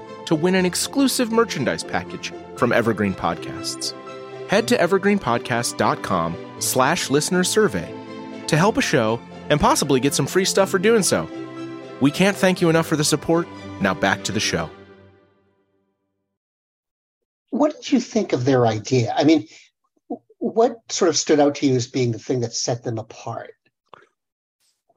to 0.31 0.35
win 0.35 0.55
an 0.55 0.65
exclusive 0.65 1.29
merchandise 1.29 1.83
package 1.83 2.31
from 2.55 2.71
Evergreen 2.71 3.13
Podcasts. 3.13 3.93
Head 4.47 4.65
to 4.69 4.77
evergreenpodcast.com 4.77 6.55
slash 6.59 7.09
listener 7.09 7.43
survey 7.43 7.93
to 8.47 8.55
help 8.55 8.77
a 8.77 8.81
show 8.81 9.19
and 9.49 9.59
possibly 9.59 9.99
get 9.99 10.13
some 10.13 10.25
free 10.25 10.45
stuff 10.45 10.69
for 10.69 10.79
doing 10.79 11.03
so. 11.03 11.29
We 11.99 12.11
can't 12.11 12.37
thank 12.37 12.61
you 12.61 12.69
enough 12.69 12.87
for 12.87 12.95
the 12.95 13.03
support. 13.03 13.45
Now 13.81 13.93
back 13.93 14.23
to 14.23 14.31
the 14.31 14.39
show. 14.39 14.69
What 17.49 17.75
did 17.75 17.91
you 17.91 17.99
think 17.99 18.31
of 18.31 18.45
their 18.45 18.65
idea? 18.65 19.13
I 19.17 19.25
mean, 19.25 19.49
what 20.37 20.77
sort 20.87 21.09
of 21.09 21.17
stood 21.17 21.41
out 21.41 21.55
to 21.55 21.67
you 21.67 21.75
as 21.75 21.87
being 21.87 22.13
the 22.13 22.19
thing 22.19 22.39
that 22.39 22.53
set 22.53 22.83
them 22.83 22.97
apart? 22.97 23.51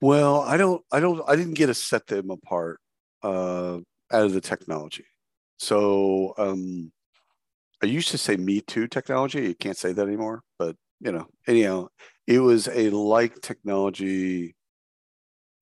Well, 0.00 0.42
I 0.42 0.56
don't, 0.56 0.84
I 0.92 1.00
don't, 1.00 1.28
I 1.28 1.34
didn't 1.34 1.54
get 1.54 1.66
to 1.66 1.74
set 1.74 2.06
them 2.06 2.30
apart 2.30 2.78
uh, 3.24 3.78
out 4.12 4.24
of 4.26 4.32
the 4.32 4.40
technology. 4.40 5.06
So 5.58 6.34
um, 6.38 6.92
I 7.82 7.87
used 7.87 8.11
to 8.11 8.18
say 8.18 8.37
Me 8.37 8.61
Too 8.61 8.87
technology. 8.87 9.42
You 9.42 9.54
can't 9.54 9.76
say 9.76 9.92
that 9.92 10.06
anymore, 10.06 10.42
but 10.58 10.76
you 11.00 11.12
know, 11.12 11.26
anyhow, 11.46 11.88
it 12.26 12.40
was 12.40 12.68
a 12.68 12.90
like 12.90 13.40
technology 13.40 14.56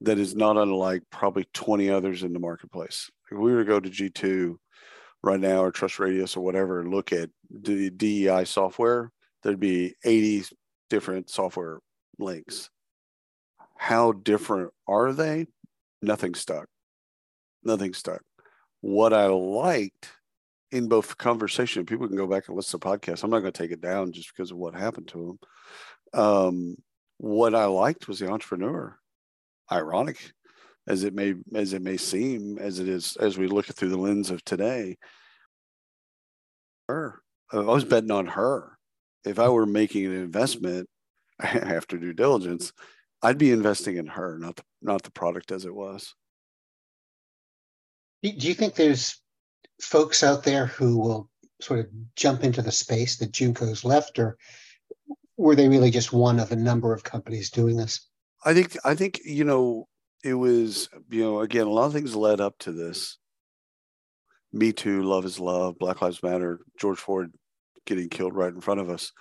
that 0.00 0.18
is 0.18 0.34
not 0.34 0.56
unlike 0.56 1.02
probably 1.11 1.46
20 1.54 1.90
others 1.90 2.22
in 2.22 2.32
the 2.32 2.38
marketplace. 2.38 3.11
If 3.30 3.38
we 3.38 3.52
were 3.52 3.61
to 3.61 3.68
go 3.68 3.80
to 3.80 3.88
G2 3.88 4.56
right 5.22 5.40
now 5.40 5.62
or 5.62 5.70
Trust 5.70 5.99
Radius 5.99 6.37
or 6.37 6.44
whatever 6.44 6.80
and 6.80 6.92
look 6.92 7.12
at 7.12 7.30
the 7.50 7.90
DEI 7.90 8.44
software, 8.44 9.11
there'd 9.42 9.61
be 9.61 9.94
80 10.04 10.44
different 10.90 11.30
software 11.30 11.78
links. 12.18 12.68
How 13.76 14.12
different 14.12 14.70
are 14.87 15.12
they? 15.12 15.46
Nothing 16.02 16.34
stuck. 16.34 16.66
Nothing 17.64 17.94
stuck 17.94 18.22
what 18.82 19.14
I 19.14 19.26
liked 19.26 20.10
in 20.70 20.88
both 20.88 21.16
conversation, 21.16 21.86
people 21.86 22.06
can 22.06 22.16
go 22.16 22.26
back 22.26 22.48
and 22.48 22.56
listen 22.56 22.78
to 22.78 22.86
podcasts. 22.86 23.24
I'm 23.24 23.30
not 23.30 23.40
going 23.40 23.52
to 23.52 23.58
take 23.62 23.70
it 23.70 23.80
down 23.80 24.12
just 24.12 24.34
because 24.34 24.50
of 24.50 24.58
what 24.58 24.74
happened 24.74 25.08
to 25.08 25.38
them. 26.12 26.20
Um, 26.20 26.76
what 27.18 27.54
I 27.54 27.64
liked 27.66 28.08
was 28.08 28.18
the 28.18 28.30
entrepreneur. 28.30 28.98
Ironic 29.70 30.18
as 30.86 31.04
it 31.04 31.14
may 31.14 31.34
as 31.54 31.72
it 31.72 31.82
may 31.82 31.96
seem, 31.96 32.58
as 32.58 32.78
it 32.78 32.88
is 32.88 33.16
as 33.16 33.38
we 33.38 33.46
look 33.46 33.66
through 33.66 33.90
the 33.90 33.96
lens 33.96 34.30
of 34.30 34.44
today. 34.44 34.96
Her, 36.88 37.22
I 37.52 37.58
was 37.60 37.84
betting 37.84 38.10
on 38.10 38.26
her. 38.26 38.76
If 39.24 39.38
I 39.38 39.48
were 39.48 39.66
making 39.66 40.06
an 40.06 40.16
investment 40.16 40.88
after 41.40 41.96
due 41.96 42.12
diligence, 42.12 42.72
I'd 43.22 43.38
be 43.38 43.52
investing 43.52 43.96
in 43.96 44.08
her, 44.08 44.38
not 44.38 44.56
the 44.56 44.64
not 44.82 45.02
the 45.02 45.12
product 45.12 45.52
as 45.52 45.64
it 45.64 45.74
was. 45.74 46.14
Do 48.22 48.48
you 48.48 48.54
think 48.54 48.74
there's 48.74 49.20
folks 49.80 50.22
out 50.22 50.44
there 50.44 50.66
who 50.66 50.98
will 50.98 51.28
sort 51.60 51.80
of 51.80 51.86
jump 52.16 52.44
into 52.44 52.62
the 52.62 52.72
space 52.72 53.16
that 53.16 53.32
Joonko's 53.32 53.84
left, 53.84 54.18
or 54.18 54.36
were 55.36 55.56
they 55.56 55.68
really 55.68 55.90
just 55.90 56.12
one 56.12 56.38
of 56.38 56.52
a 56.52 56.56
number 56.56 56.92
of 56.92 57.02
companies 57.02 57.50
doing 57.50 57.76
this? 57.76 58.08
I 58.44 58.54
think 58.54 58.76
I 58.84 58.94
think 58.94 59.20
you 59.24 59.44
know 59.44 59.88
it 60.24 60.34
was 60.34 60.88
you 61.10 61.22
know 61.22 61.40
again 61.40 61.66
a 61.66 61.70
lot 61.70 61.86
of 61.86 61.92
things 61.92 62.14
led 62.14 62.40
up 62.40 62.58
to 62.60 62.72
this. 62.72 63.18
Me 64.52 64.72
Too, 64.72 65.02
Love 65.02 65.24
is 65.24 65.40
Love, 65.40 65.78
Black 65.78 66.02
Lives 66.02 66.22
Matter, 66.22 66.60
George 66.78 66.98
Floyd 66.98 67.32
getting 67.86 68.08
killed 68.08 68.34
right 68.34 68.52
in 68.52 68.60
front 68.60 68.80
of 68.80 68.90
us. 68.90 69.12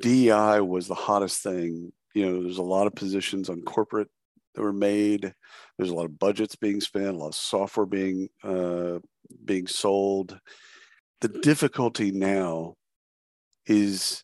DEI 0.00 0.60
was 0.60 0.88
the 0.88 0.94
hottest 0.94 1.42
thing. 1.42 1.92
You 2.14 2.26
know, 2.26 2.42
there's 2.42 2.58
a 2.58 2.62
lot 2.62 2.86
of 2.86 2.94
positions 2.94 3.48
on 3.48 3.62
corporate 3.62 4.10
that 4.54 4.62
were 4.62 4.72
made. 4.72 5.32
There's 5.76 5.90
a 5.90 5.94
lot 5.94 6.06
of 6.06 6.18
budgets 6.18 6.56
being 6.56 6.80
spent, 6.80 7.14
a 7.14 7.18
lot 7.18 7.28
of 7.28 7.34
software 7.34 7.86
being 7.86 8.28
uh, 8.42 8.98
being 9.44 9.66
sold. 9.66 10.38
The 11.20 11.28
difficulty 11.28 12.10
now 12.10 12.74
is 13.66 14.22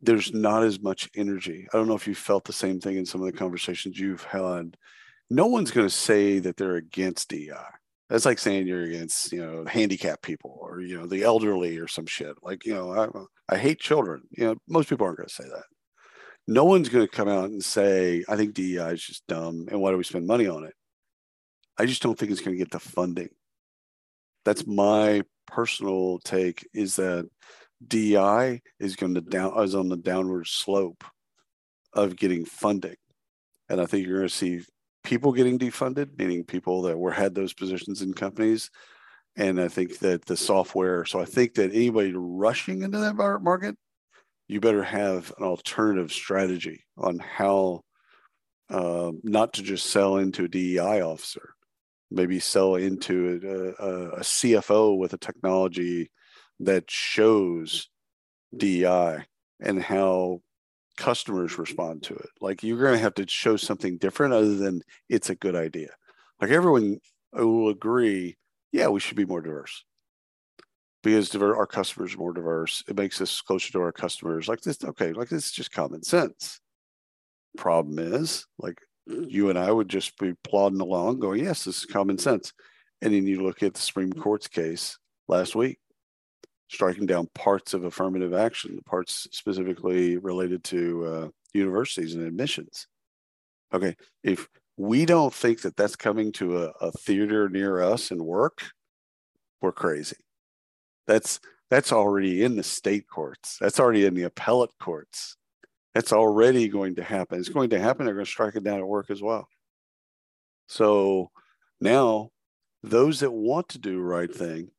there's 0.00 0.32
not 0.32 0.62
as 0.62 0.80
much 0.80 1.08
energy. 1.16 1.66
I 1.72 1.76
don't 1.76 1.88
know 1.88 1.94
if 1.94 2.06
you 2.06 2.14
felt 2.14 2.44
the 2.44 2.52
same 2.52 2.80
thing 2.80 2.96
in 2.96 3.06
some 3.06 3.20
of 3.20 3.26
the 3.26 3.36
conversations 3.36 3.98
you've 3.98 4.24
had. 4.24 4.76
No 5.30 5.46
one's 5.46 5.70
going 5.70 5.86
to 5.86 5.94
say 5.94 6.38
that 6.38 6.56
they're 6.56 6.76
against 6.76 7.28
DEI. 7.28 7.52
That's 8.08 8.24
like 8.24 8.38
saying 8.38 8.66
you're 8.66 8.84
against, 8.84 9.32
you 9.32 9.44
know, 9.44 9.64
handicapped 9.66 10.22
people 10.22 10.58
or 10.62 10.80
you 10.80 10.98
know 10.98 11.06
the 11.06 11.24
elderly 11.24 11.76
or 11.78 11.88
some 11.88 12.06
shit. 12.06 12.36
Like, 12.42 12.64
you 12.64 12.74
know, 12.74 13.26
I, 13.48 13.54
I 13.54 13.58
hate 13.58 13.80
children. 13.80 14.22
You 14.30 14.46
know, 14.46 14.56
most 14.66 14.88
people 14.88 15.06
aren't 15.06 15.18
going 15.18 15.28
to 15.28 15.34
say 15.34 15.44
that 15.44 15.64
no 16.48 16.64
one's 16.64 16.88
going 16.88 17.06
to 17.06 17.14
come 17.14 17.28
out 17.28 17.50
and 17.50 17.62
say, 17.62 18.24
I 18.26 18.34
think 18.34 18.54
DEI 18.54 18.92
is 18.92 19.02
just 19.02 19.26
dumb 19.26 19.68
and 19.70 19.80
why 19.82 19.90
do 19.90 19.98
we 19.98 20.02
spend 20.02 20.26
money 20.26 20.48
on 20.48 20.64
it? 20.64 20.72
I 21.76 21.84
just 21.84 22.02
don't 22.02 22.18
think 22.18 22.32
it's 22.32 22.40
going 22.40 22.56
to 22.56 22.58
get 22.58 22.70
the 22.70 22.80
funding. 22.80 23.28
That's 24.46 24.66
my 24.66 25.22
personal 25.46 26.18
take 26.20 26.66
is 26.72 26.96
that 26.96 27.28
DEI 27.86 28.62
is 28.80 28.96
going 28.96 29.14
to 29.14 29.20
down 29.20 29.62
is 29.62 29.74
on 29.74 29.90
the 29.90 29.98
downward 29.98 30.46
slope 30.46 31.04
of 31.92 32.16
getting 32.16 32.46
funding. 32.46 32.96
And 33.68 33.78
I 33.78 33.84
think 33.84 34.06
you're 34.06 34.20
going 34.20 34.28
to 34.28 34.34
see 34.34 34.62
people 35.04 35.32
getting 35.32 35.58
defunded, 35.58 36.18
meaning 36.18 36.44
people 36.44 36.80
that 36.82 36.98
were 36.98 37.12
had 37.12 37.34
those 37.34 37.52
positions 37.52 38.00
in 38.00 38.14
companies. 38.14 38.70
And 39.36 39.60
I 39.60 39.68
think 39.68 39.98
that 39.98 40.24
the 40.24 40.36
software, 40.36 41.04
so 41.04 41.20
I 41.20 41.26
think 41.26 41.54
that 41.54 41.74
anybody 41.74 42.14
rushing 42.16 42.82
into 42.82 42.98
that 42.98 43.16
market 43.42 43.76
you 44.48 44.60
better 44.60 44.82
have 44.82 45.32
an 45.38 45.44
alternative 45.44 46.10
strategy 46.10 46.84
on 46.96 47.18
how 47.18 47.82
uh, 48.70 49.12
not 49.22 49.52
to 49.54 49.62
just 49.62 49.86
sell 49.86 50.16
into 50.16 50.44
a 50.44 50.48
DEI 50.48 51.02
officer, 51.02 51.54
maybe 52.10 52.40
sell 52.40 52.74
into 52.74 53.76
a, 53.78 53.84
a, 53.84 54.08
a 54.16 54.20
CFO 54.20 54.96
with 54.96 55.12
a 55.12 55.18
technology 55.18 56.10
that 56.60 56.90
shows 56.90 57.88
DEI 58.56 59.24
and 59.60 59.82
how 59.82 60.40
customers 60.96 61.58
respond 61.58 62.02
to 62.04 62.14
it. 62.14 62.30
Like 62.40 62.62
you're 62.62 62.80
going 62.80 62.94
to 62.94 62.98
have 62.98 63.14
to 63.14 63.26
show 63.28 63.56
something 63.56 63.98
different 63.98 64.32
other 64.32 64.56
than 64.56 64.82
it's 65.08 65.30
a 65.30 65.34
good 65.34 65.54
idea. 65.54 65.90
Like 66.40 66.50
everyone 66.50 66.98
will 67.32 67.68
agree, 67.68 68.36
yeah, 68.72 68.88
we 68.88 69.00
should 69.00 69.16
be 69.16 69.26
more 69.26 69.42
diverse 69.42 69.84
because 71.02 71.34
our 71.34 71.66
customers 71.66 72.14
are 72.14 72.18
more 72.18 72.32
diverse. 72.32 72.82
It 72.88 72.96
makes 72.96 73.20
us 73.20 73.40
closer 73.40 73.72
to 73.72 73.80
our 73.80 73.92
customers. 73.92 74.48
Like 74.48 74.60
this, 74.60 74.82
okay, 74.84 75.12
like 75.12 75.28
this 75.28 75.46
is 75.46 75.52
just 75.52 75.72
common 75.72 76.02
sense. 76.02 76.60
Problem 77.56 77.98
is, 77.98 78.46
like 78.58 78.78
you 79.06 79.50
and 79.50 79.58
I 79.58 79.70
would 79.70 79.88
just 79.88 80.18
be 80.18 80.34
plodding 80.44 80.80
along, 80.80 81.20
going, 81.20 81.44
"Yes, 81.44 81.64
this 81.64 81.78
is 81.78 81.86
common 81.86 82.18
sense," 82.18 82.52
and 83.00 83.14
then 83.14 83.26
you 83.26 83.42
look 83.42 83.62
at 83.62 83.74
the 83.74 83.80
Supreme 83.80 84.12
Court's 84.12 84.48
case 84.48 84.98
last 85.28 85.54
week, 85.54 85.78
striking 86.68 87.06
down 87.06 87.28
parts 87.34 87.74
of 87.74 87.84
affirmative 87.84 88.34
action, 88.34 88.76
the 88.76 88.82
parts 88.82 89.28
specifically 89.32 90.16
related 90.18 90.64
to 90.64 91.06
uh, 91.06 91.28
universities 91.54 92.14
and 92.14 92.26
admissions. 92.26 92.86
Okay, 93.72 93.96
if 94.22 94.48
we 94.76 95.04
don't 95.06 95.34
think 95.34 95.62
that 95.62 95.76
that's 95.76 95.96
coming 95.96 96.32
to 96.32 96.64
a, 96.64 96.72
a 96.80 96.92
theater 96.92 97.48
near 97.48 97.82
us 97.82 98.10
and 98.10 98.20
work, 98.20 98.62
we're 99.60 99.72
crazy 99.72 100.16
that's 101.08 101.40
that's 101.70 101.92
already 101.92 102.44
in 102.44 102.56
the 102.56 102.62
state 102.62 103.08
courts. 103.08 103.58
That's 103.60 103.80
already 103.80 104.06
in 104.06 104.14
the 104.14 104.22
appellate 104.22 104.70
courts. 104.80 105.36
That's 105.94 106.12
already 106.12 106.68
going 106.68 106.94
to 106.96 107.02
happen. 107.02 107.40
It's 107.40 107.48
going 107.48 107.70
to 107.70 107.80
happen. 107.80 108.06
They're 108.06 108.14
going 108.14 108.24
to 108.24 108.30
strike 108.30 108.54
it 108.54 108.62
down 108.62 108.78
at 108.78 108.86
work 108.86 109.10
as 109.10 109.20
well. 109.20 109.48
So 110.68 111.30
now 111.80 112.30
those 112.82 113.20
that 113.20 113.32
want 113.32 113.68
to 113.70 113.78
do 113.78 113.96
the 113.96 114.02
right 114.02 114.32
thing 114.32 114.70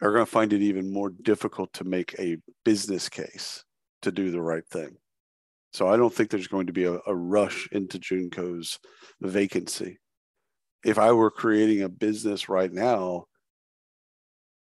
are 0.00 0.12
going 0.12 0.24
to 0.24 0.30
find 0.30 0.52
it 0.52 0.62
even 0.62 0.92
more 0.92 1.10
difficult 1.10 1.72
to 1.74 1.84
make 1.84 2.14
a 2.18 2.36
business 2.64 3.08
case 3.08 3.64
to 4.02 4.12
do 4.12 4.30
the 4.30 4.40
right 4.40 4.66
thing. 4.68 4.96
So 5.72 5.88
I 5.88 5.96
don't 5.96 6.14
think 6.14 6.30
there's 6.30 6.48
going 6.48 6.68
to 6.68 6.72
be 6.72 6.84
a, 6.84 6.98
a 7.06 7.14
rush 7.14 7.68
into 7.72 7.98
Joonko's 7.98 8.78
vacancy. 9.20 9.98
If 10.84 10.98
I 10.98 11.12
were 11.12 11.30
creating 11.30 11.82
a 11.82 11.88
business 11.88 12.48
right 12.48 12.72
now, 12.72 13.24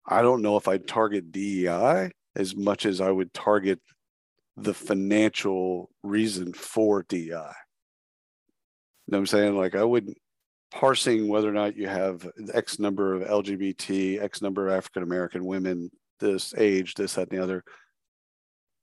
I 0.06 0.22
don't 0.22 0.42
know 0.42 0.58
if 0.58 0.68
I'd 0.68 0.88
target 0.88 1.32
DEI 1.32 2.12
as 2.36 2.56
much 2.56 2.86
as 2.86 3.00
I 3.00 3.10
would 3.10 3.34
target 3.34 3.80
the 4.58 4.74
financial 4.74 5.90
reason 6.04 6.54
for 6.54 7.04
DEI. 7.08 7.20
You 7.20 7.32
know 7.32 7.48
what 9.06 9.18
I'm 9.18 9.28
saying? 9.28 9.58
Like 9.58 9.76
I 9.76 9.84
wouldn't 9.84 10.18
parsing 10.72 11.28
whether 11.28 11.48
or 11.48 11.54
not 11.54 11.78
you 11.78 11.88
have 11.88 12.28
X 12.54 12.80
number 12.80 13.14
of 13.14 13.28
LGBT, 13.28 14.22
X 14.22 14.42
number 14.42 14.68
of 14.68 14.74
African 14.74 15.04
American 15.04 15.46
women, 15.46 15.90
this 16.20 16.54
age, 16.58 16.96
this, 16.96 17.14
that, 17.14 17.30
and 17.30 17.38
the 17.38 17.44
other. 17.44 17.64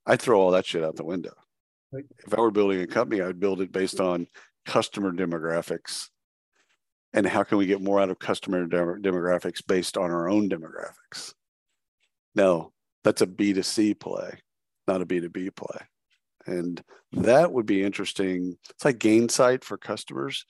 I'd 0.05 0.21
throw 0.21 0.39
all 0.39 0.51
that 0.51 0.65
shit 0.65 0.83
out 0.83 0.95
the 0.95 1.03
window. 1.03 1.33
Right. 1.91 2.05
If 2.25 2.33
I 2.33 2.39
were 2.39 2.51
building 2.51 2.81
a 2.81 2.87
company, 2.87 3.21
I 3.21 3.27
would 3.27 3.39
build 3.39 3.61
it 3.61 3.71
based 3.71 3.99
on 3.99 4.27
customer 4.65 5.11
demographics 5.11 6.07
and 7.13 7.27
how 7.27 7.43
can 7.43 7.57
we 7.57 7.65
get 7.65 7.81
more 7.81 7.99
out 7.99 8.09
of 8.09 8.19
customer 8.19 8.65
dem- 8.65 9.01
demographics 9.01 9.65
based 9.65 9.97
on 9.97 10.11
our 10.11 10.29
own 10.29 10.49
demographics. 10.49 11.33
No, 12.35 12.71
that's 13.03 13.21
a 13.21 13.27
B2C 13.27 13.99
play, 13.99 14.39
not 14.87 15.01
a 15.01 15.05
B2B 15.05 15.55
play. 15.55 15.79
And 16.45 16.81
that 17.11 17.51
would 17.51 17.65
be 17.65 17.83
interesting. 17.83 18.57
It's 18.69 18.85
like 18.85 18.97
Gainsight 18.97 19.63
for 19.63 19.77
customers, 19.77 20.45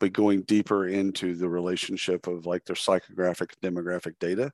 but 0.00 0.12
going 0.12 0.42
deeper 0.42 0.88
into 0.88 1.34
the 1.34 1.48
relationship 1.48 2.26
of 2.26 2.46
like 2.46 2.64
their 2.64 2.76
psychographic 2.76 3.50
demographic 3.62 4.14
data 4.18 4.50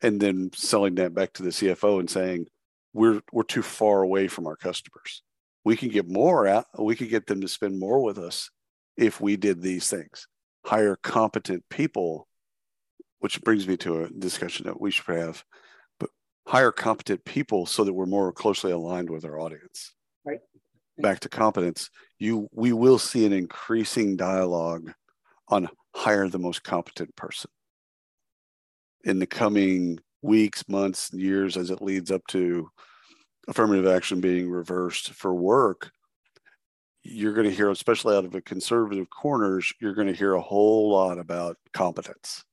and 0.00 0.20
then 0.20 0.50
selling 0.54 0.94
that 0.96 1.14
back 1.14 1.32
to 1.34 1.42
the 1.42 1.50
CFO 1.50 2.00
and 2.00 2.08
saying, 2.08 2.46
we're 2.92 3.20
we're 3.32 3.42
too 3.42 3.62
far 3.62 4.02
away 4.02 4.28
from 4.28 4.46
our 4.46 4.56
customers. 4.56 5.22
We 5.64 5.76
can 5.76 5.90
get 5.90 6.08
more 6.08 6.46
out, 6.46 6.66
we 6.78 6.96
could 6.96 7.10
get 7.10 7.26
them 7.26 7.40
to 7.42 7.48
spend 7.48 7.78
more 7.78 8.02
with 8.02 8.18
us 8.18 8.50
if 8.96 9.20
we 9.20 9.36
did 9.36 9.60
these 9.60 9.88
things. 9.88 10.26
Hire 10.64 10.96
competent 10.96 11.64
people, 11.70 12.28
which 13.20 13.40
brings 13.42 13.66
me 13.66 13.76
to 13.78 14.04
a 14.04 14.10
discussion 14.10 14.66
that 14.66 14.80
we 14.80 14.90
should 14.90 15.16
have 15.16 15.44
but 15.98 16.10
hire 16.46 16.72
competent 16.72 17.24
people 17.24 17.66
so 17.66 17.84
that 17.84 17.92
we're 17.92 18.06
more 18.06 18.32
closely 18.32 18.72
aligned 18.72 19.10
with 19.10 19.24
our 19.24 19.38
audience. 19.38 19.92
Right. 20.24 20.40
Back 20.98 21.20
to 21.20 21.28
competence, 21.28 21.90
you 22.18 22.48
we 22.52 22.72
will 22.72 22.98
see 22.98 23.24
an 23.24 23.32
increasing 23.32 24.16
dialogue 24.16 24.92
on 25.48 25.68
hire 25.94 26.28
the 26.28 26.38
most 26.38 26.64
competent 26.64 27.14
person. 27.16 27.50
In 29.04 29.18
the 29.18 29.26
coming 29.26 29.98
weeks, 30.22 30.68
months, 30.68 31.12
years 31.12 31.56
as 31.56 31.70
it 31.70 31.80
leads 31.80 32.10
up 32.10 32.26
to 32.28 32.68
affirmative 33.46 33.86
action 33.86 34.20
being 34.20 34.50
reversed 34.50 35.12
for 35.12 35.34
work, 35.34 35.90
you're 37.10 37.34
going 37.34 37.48
to 37.48 37.54
hear, 37.54 37.70
especially 37.70 38.16
out 38.16 38.24
of 38.24 38.32
the 38.32 38.40
conservative 38.40 39.08
corners, 39.10 39.72
you're 39.80 39.94
going 39.94 40.08
to 40.08 40.14
hear 40.14 40.34
a 40.34 40.40
whole 40.40 40.90
lot 40.90 41.18
about 41.18 41.56
competence. 41.72 42.44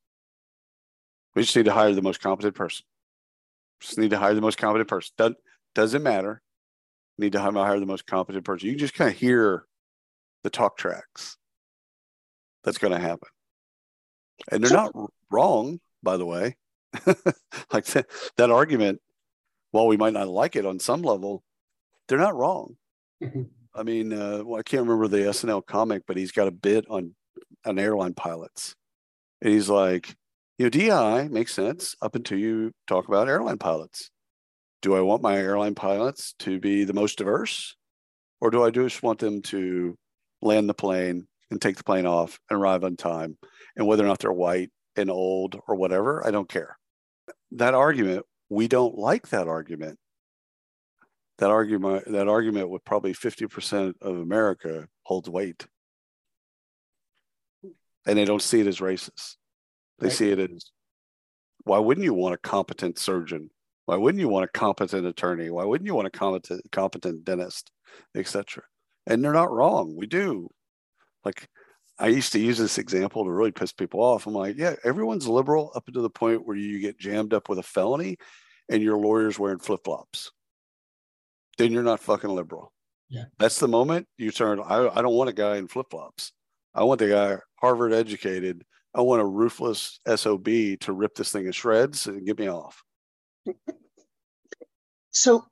We 1.36 1.44
just 1.44 1.56
need 1.56 1.66
to 1.66 1.74
hire 1.74 1.94
the 1.94 2.02
most 2.02 2.22
competent 2.22 2.56
person. 2.56 2.86
Just 3.82 3.98
need 3.98 4.12
to 4.12 4.18
hire 4.18 4.34
the 4.34 4.42
most 4.42 4.58
competent 4.58 4.90
person. 4.90 5.14
Doesn't, 5.18 5.38
doesn't 5.74 6.04
matter. 6.04 6.42
Need 7.18 7.34
to 7.34 7.42
hire 7.42 7.80
the 7.80 7.86
most 7.86 8.08
competent 8.08 8.46
person. 8.46 8.68
You 8.68 8.74
can 8.74 8.80
just 8.80 8.94
kind 8.94 9.12
of 9.12 9.18
hear 9.18 9.66
the 10.44 10.50
talk 10.50 10.78
tracks. 10.78 11.38
That's 12.64 12.78
going 12.78 12.94
to 12.94 13.00
happen. 13.00 13.30
And 14.52 14.64
they're 14.64 14.72
not 14.72 14.94
wrong, 15.30 15.80
by 16.04 16.18
the 16.18 16.26
way. 16.26 16.56
like 17.74 17.86
that, 17.86 18.08
that 18.38 18.52
argument, 18.52 19.02
while 19.72 19.88
we 19.88 19.98
might 19.98 20.14
not 20.14 20.28
like 20.28 20.56
it 20.56 20.66
on 20.66 20.80
some 20.80 21.02
level, 21.02 21.44
they're 22.08 22.18
not 22.18 22.36
wrong. 22.36 22.78
Mm-hmm. 23.22 23.44
I 23.76 23.84
mean, 23.84 24.14
uh, 24.14 24.42
well, 24.46 24.60
I 24.60 24.64
can't 24.64 24.84
remember 24.84 25.08
the 25.08 25.30
SNL 25.30 25.66
comic, 25.66 26.04
but 26.08 26.18
he's 26.18 26.32
got 26.32 26.48
a 26.48 26.52
bit 26.52 26.86
on 26.90 27.16
on 27.66 27.80
airline 27.80 28.14
pilots, 28.14 28.76
and 29.42 29.52
he's 29.52 29.70
like, 29.70 30.16
you 30.58 30.66
know, 30.66 30.70
DI 30.70 31.28
makes 31.28 31.54
sense 31.54 31.96
up 32.02 32.16
until 32.16 32.38
you 32.38 32.72
talk 32.88 33.08
about 33.08 33.28
airline 33.28 33.58
pilots. 33.58 34.10
Do 34.82 34.96
I 34.96 35.02
want 35.02 35.22
my 35.22 35.36
airline 35.38 35.76
pilots 35.76 36.34
to 36.40 36.60
be 36.60 36.84
the 36.84 36.94
most 36.94 37.18
diverse? 37.18 37.76
Or 38.40 38.52
do 38.52 38.64
I 38.64 38.70
just 38.70 39.04
want 39.04 39.20
them 39.20 39.42
to 39.44 39.98
land 40.42 40.70
the 40.70 40.74
plane 40.74 41.28
and 41.50 41.62
take 41.62 41.78
the 41.78 41.84
plane 41.84 42.06
off 42.06 42.40
and 42.50 42.60
arrive 42.60 42.84
on 42.84 42.96
time? 42.96 43.38
And 43.76 43.88
whether 43.88 44.04
or 44.04 44.08
not 44.08 44.20
they're 44.20 44.32
white 44.32 44.70
and 44.96 45.10
old 45.10 45.60
or 45.68 45.76
whatever, 45.76 46.26
I 46.26 46.32
don't 46.32 46.48
care. 46.48 46.78
That 47.52 47.74
argument, 47.74 48.26
we 48.50 48.68
don't 48.68 48.98
like 48.98 49.30
that 49.30 49.48
argument. 49.48 49.98
That 51.40 51.50
argument, 51.50 52.12
that 52.12 52.28
argument 52.28 52.70
with 52.70 52.86
probably 52.86 53.14
50% 53.14 53.96
of 54.02 54.18
America 54.18 54.88
holds 55.04 55.30
weight. 55.30 55.68
And 58.08 58.18
they 58.18 58.26
don't 58.26 58.42
see 58.42 58.62
it 58.62 58.68
as 58.68 58.80
racist. 58.80 59.36
They 60.00 60.08
right. 60.08 60.16
see 60.16 60.32
it 60.32 60.40
as 60.40 60.72
why 61.66 61.80
wouldn't 61.80 62.04
you 62.04 62.14
want 62.14 62.36
a 62.36 62.38
competent 62.38 62.98
surgeon? 63.00 63.50
Why 63.86 63.98
wouldn't 63.98 64.22
you 64.22 64.30
want 64.30 64.46
a 64.46 64.58
competent 64.60 65.06
attorney? 65.06 65.50
Why 65.50 65.66
wouldn't 65.66 65.88
you 65.88 65.96
want 65.96 66.08
a 66.08 66.12
competent 66.12 66.62
competent 66.72 67.26
dentist, 67.26 67.72
etc. 68.16 68.64
And 69.08 69.24
they're 69.24 69.34
not 69.34 69.52
wrong. 69.52 69.96
We 69.96 70.08
do. 70.08 70.50
Like 71.24 71.50
I 71.98 72.08
used 72.08 72.34
to 72.34 72.40
use 72.40 72.58
this 72.58 72.78
example 72.78 73.24
to 73.24 73.32
really 73.32 73.52
piss 73.52 73.72
people 73.72 74.02
off. 74.02 74.28
I'm 74.28 74.34
like, 74.34 74.58
yeah, 74.58 74.76
everyone's 74.84 75.28
liberal 75.28 75.72
up 75.76 75.86
to 75.86 76.02
the 76.02 76.10
point 76.10 76.46
where 76.46 76.58
you 76.58 76.80
get 76.80 77.00
jammed 77.00 77.34
up 77.34 77.50
with 77.50 77.60
a 77.60 77.64
felony 77.64 78.18
and 78.70 78.84
your 78.84 78.98
lawyer's 78.98 79.40
wearing 79.40 79.60
flip 79.60 79.82
flops. 79.86 80.32
Then 81.58 81.72
you're 81.72 81.84
not 81.84 82.00
fucking 82.00 82.30
liberal. 82.30 82.72
Yeah. 83.10 83.26
That's 83.38 83.60
the 83.60 83.68
moment 83.68 84.08
you 84.18 84.32
turn. 84.32 84.60
I, 84.60 84.88
I 84.88 85.02
don't 85.02 85.14
want 85.14 85.30
a 85.30 85.34
guy 85.34 85.58
in 85.58 85.68
flip 85.68 85.88
flops. 85.92 86.32
I 86.74 86.84
want 86.84 87.00
the 87.00 87.10
guy 87.10 87.38
Harvard 87.62 87.94
educated 87.94 88.66
I 88.96 89.02
want 89.02 89.22
a 89.22 89.26
ruthless 89.26 90.00
SOB 90.08 90.46
to 90.80 90.94
rip 90.94 91.16
this 91.16 91.32
thing 91.32 91.46
to 91.46 91.52
shreds 91.52 92.08
and 92.08 92.26
get 92.26 92.40
me 92.40 92.50
off. 92.50 92.84
So, 95.18 95.46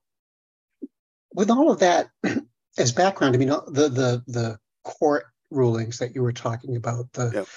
with 1.34 1.50
all 1.50 1.72
of 1.72 1.80
that 1.80 2.10
as 2.78 2.92
background, 2.92 3.34
I 3.34 3.38
mean, 3.38 3.50
uh, 3.50 3.62
the 3.68 3.88
the 3.88 4.24
the 4.28 4.60
court 4.84 5.24
rulings 5.52 6.00
that 6.00 6.14
you 6.14 6.22
were 6.22 6.34
talking 6.34 6.76
about, 6.76 7.10
the 7.14 7.32
yep. 7.34 7.48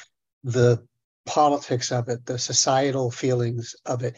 the 0.45 0.87
politics 1.27 1.91
of 1.91 2.09
it, 2.09 2.25
the 2.25 2.39
societal 2.39 3.11
feelings 3.11 3.75
of 3.87 4.05
it, 4.05 4.15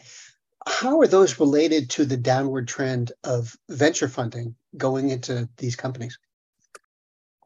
how 0.69 0.99
are 0.99 1.07
those 1.07 1.39
related 1.39 1.89
to 1.91 2.05
the 2.05 2.17
downward 2.17 2.67
trend 2.67 3.11
of 3.23 3.55
venture 3.69 4.07
funding 4.07 4.55
going 4.77 5.09
into 5.09 5.49
these 5.57 5.75
companies? 5.75 6.17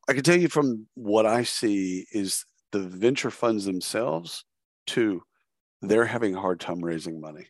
I 0.08 0.14
can 0.14 0.24
tell 0.24 0.38
you 0.38 0.50
from 0.50 0.88
what 0.96 1.26
I 1.26 1.44
see 1.44 2.06
is 2.12 2.46
the 2.72 2.80
venture 2.80 3.32
funds 3.32 3.66
themselves, 3.66 4.44
too, 4.86 5.24
they're 5.82 6.06
having 6.06 6.36
a 6.36 6.42
hard 6.42 6.60
time 6.60 6.84
raising 6.84 7.22
money. 7.22 7.48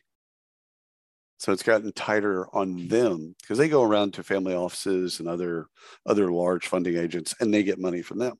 So 1.38 1.52
it's 1.52 1.62
gotten 1.62 1.92
tighter 1.92 2.46
on 2.54 2.88
them 2.88 3.34
because 3.40 3.58
they 3.58 3.68
go 3.68 3.82
around 3.82 4.14
to 4.14 4.22
family 4.22 4.54
offices 4.54 5.18
and 5.18 5.28
other 5.28 5.66
other 6.06 6.30
large 6.30 6.68
funding 6.68 6.96
agents 6.96 7.34
and 7.40 7.52
they 7.52 7.62
get 7.62 7.78
money 7.78 8.00
from 8.00 8.18
them. 8.18 8.38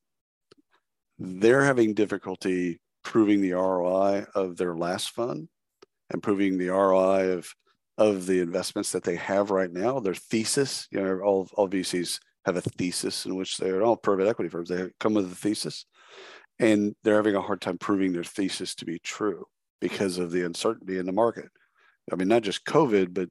They're 1.18 1.64
having 1.64 1.94
difficulty 1.94 2.80
proving 3.02 3.42
the 3.42 3.52
ROI 3.52 4.26
of 4.34 4.56
their 4.56 4.74
last 4.74 5.10
fund 5.10 5.48
and 6.14 6.22
proving 6.22 6.56
the 6.56 6.68
ROI 6.68 7.32
of 7.32 7.54
of 7.98 8.26
the 8.26 8.40
investments 8.40 8.92
that 8.92 9.04
they 9.04 9.16
have 9.16 9.50
right 9.50 9.70
now. 9.70 10.00
Their 10.00 10.14
thesis, 10.14 10.88
you 10.90 11.02
know, 11.02 11.20
all 11.20 11.48
all 11.54 11.68
VCs 11.68 12.20
have 12.46 12.56
a 12.56 12.62
thesis 12.62 13.26
in 13.26 13.34
which 13.34 13.58
they're 13.58 13.82
all 13.82 13.96
private 13.96 14.28
equity 14.28 14.48
firms. 14.48 14.68
They 14.68 14.90
come 15.00 15.14
with 15.14 15.30
a 15.30 15.34
thesis, 15.34 15.84
and 16.58 16.94
they're 17.02 17.16
having 17.16 17.34
a 17.34 17.42
hard 17.42 17.60
time 17.60 17.78
proving 17.78 18.12
their 18.12 18.24
thesis 18.24 18.74
to 18.76 18.86
be 18.86 18.98
true 19.00 19.44
because 19.80 20.18
of 20.18 20.30
the 20.30 20.44
uncertainty 20.44 20.98
in 20.98 21.06
the 21.06 21.12
market. 21.12 21.50
I 22.10 22.16
mean, 22.16 22.28
not 22.28 22.42
just 22.42 22.64
COVID, 22.64 23.12
but 23.12 23.28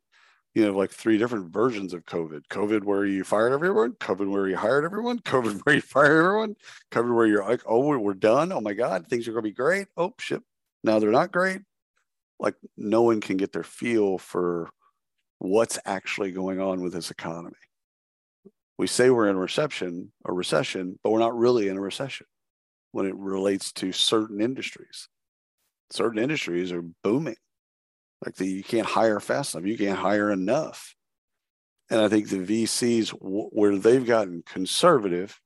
you 0.54 0.66
know, 0.66 0.78
like 0.78 0.92
three 0.92 1.18
different 1.18 1.52
versions 1.54 1.94
of 1.94 2.06
COVID. 2.06 2.42
COVID 2.50 2.84
where 2.84 3.06
you 3.06 3.24
fired 3.24 3.54
everyone, 3.54 3.94
COVID 3.94 4.30
where 4.30 4.48
you 4.48 4.58
hired 4.58 4.84
everyone, 4.84 5.20
COVID 5.34 5.62
where 5.64 5.76
you 5.76 5.82
fired 5.82 6.18
everyone, 6.18 6.56
COVID 6.92 7.16
where 7.16 7.28
you're 7.28 7.48
like, 7.48 7.62
oh, 7.66 7.98
we're 7.98 8.14
done. 8.14 8.52
Oh 8.52 8.62
my 8.62 8.74
God, 8.74 9.08
things 9.08 9.26
are 9.28 9.32
gonna 9.32 9.42
be 9.42 9.52
great. 9.52 9.88
Oh 9.96 10.14
shit. 10.20 10.44
Now 10.84 11.00
they're 11.00 11.12
not 11.12 11.32
great. 11.32 11.62
Like 12.44 12.56
no 12.76 13.02
one 13.02 13.22
can 13.22 13.38
get 13.38 13.54
their 13.54 13.64
feel 13.64 14.18
for 14.18 14.70
what's 15.40 15.80
actually 15.86 16.32
going 16.32 16.60
on 16.60 16.82
with 16.82 16.94
this 16.94 17.10
economy. 17.10 17.56
We 18.78 18.86
say 18.88 19.10
we're 19.10 19.30
in 19.30 19.38
a 19.38 19.40
recession, 19.40 20.12
a 20.26 20.34
recession, 20.34 21.00
but 21.02 21.12
we're 21.12 21.20
not 21.20 21.38
really 21.38 21.70
in 21.70 21.78
a 21.78 21.82
recession 21.82 22.28
when 22.92 23.06
it 23.06 23.16
relates 23.16 23.72
to 23.74 23.94
certain 23.94 24.42
industries. 24.42 25.08
Certain 25.90 26.22
industries 26.22 26.74
are 26.74 26.84
booming. 27.04 27.38
Like 28.26 28.36
the, 28.36 28.48
you 28.48 28.64
can't 28.64 28.88
hire 28.88 29.22
fast 29.22 29.56
enough, 29.56 29.68
you 29.68 29.78
can't 29.78 30.00
hire 30.00 30.30
enough. 30.32 30.96
And 31.90 32.02
I 32.02 32.10
think 32.10 32.28
the 32.28 32.38
VCs, 32.38 33.10
where 33.22 33.78
they've 33.78 34.06
gotten 34.06 34.44
conservative, 34.46 35.40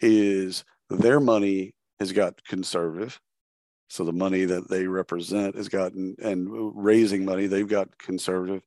is 0.00 0.64
their 0.90 1.20
money 1.20 1.74
has 2.00 2.12
got 2.12 2.44
conservative. 2.44 3.18
So 3.88 4.04
the 4.04 4.12
money 4.12 4.44
that 4.44 4.68
they 4.68 4.86
represent 4.86 5.56
has 5.56 5.68
gotten 5.68 6.16
and 6.22 6.48
raising 6.50 7.24
money, 7.24 7.46
they've 7.46 7.68
got 7.68 7.98
conservative. 7.98 8.62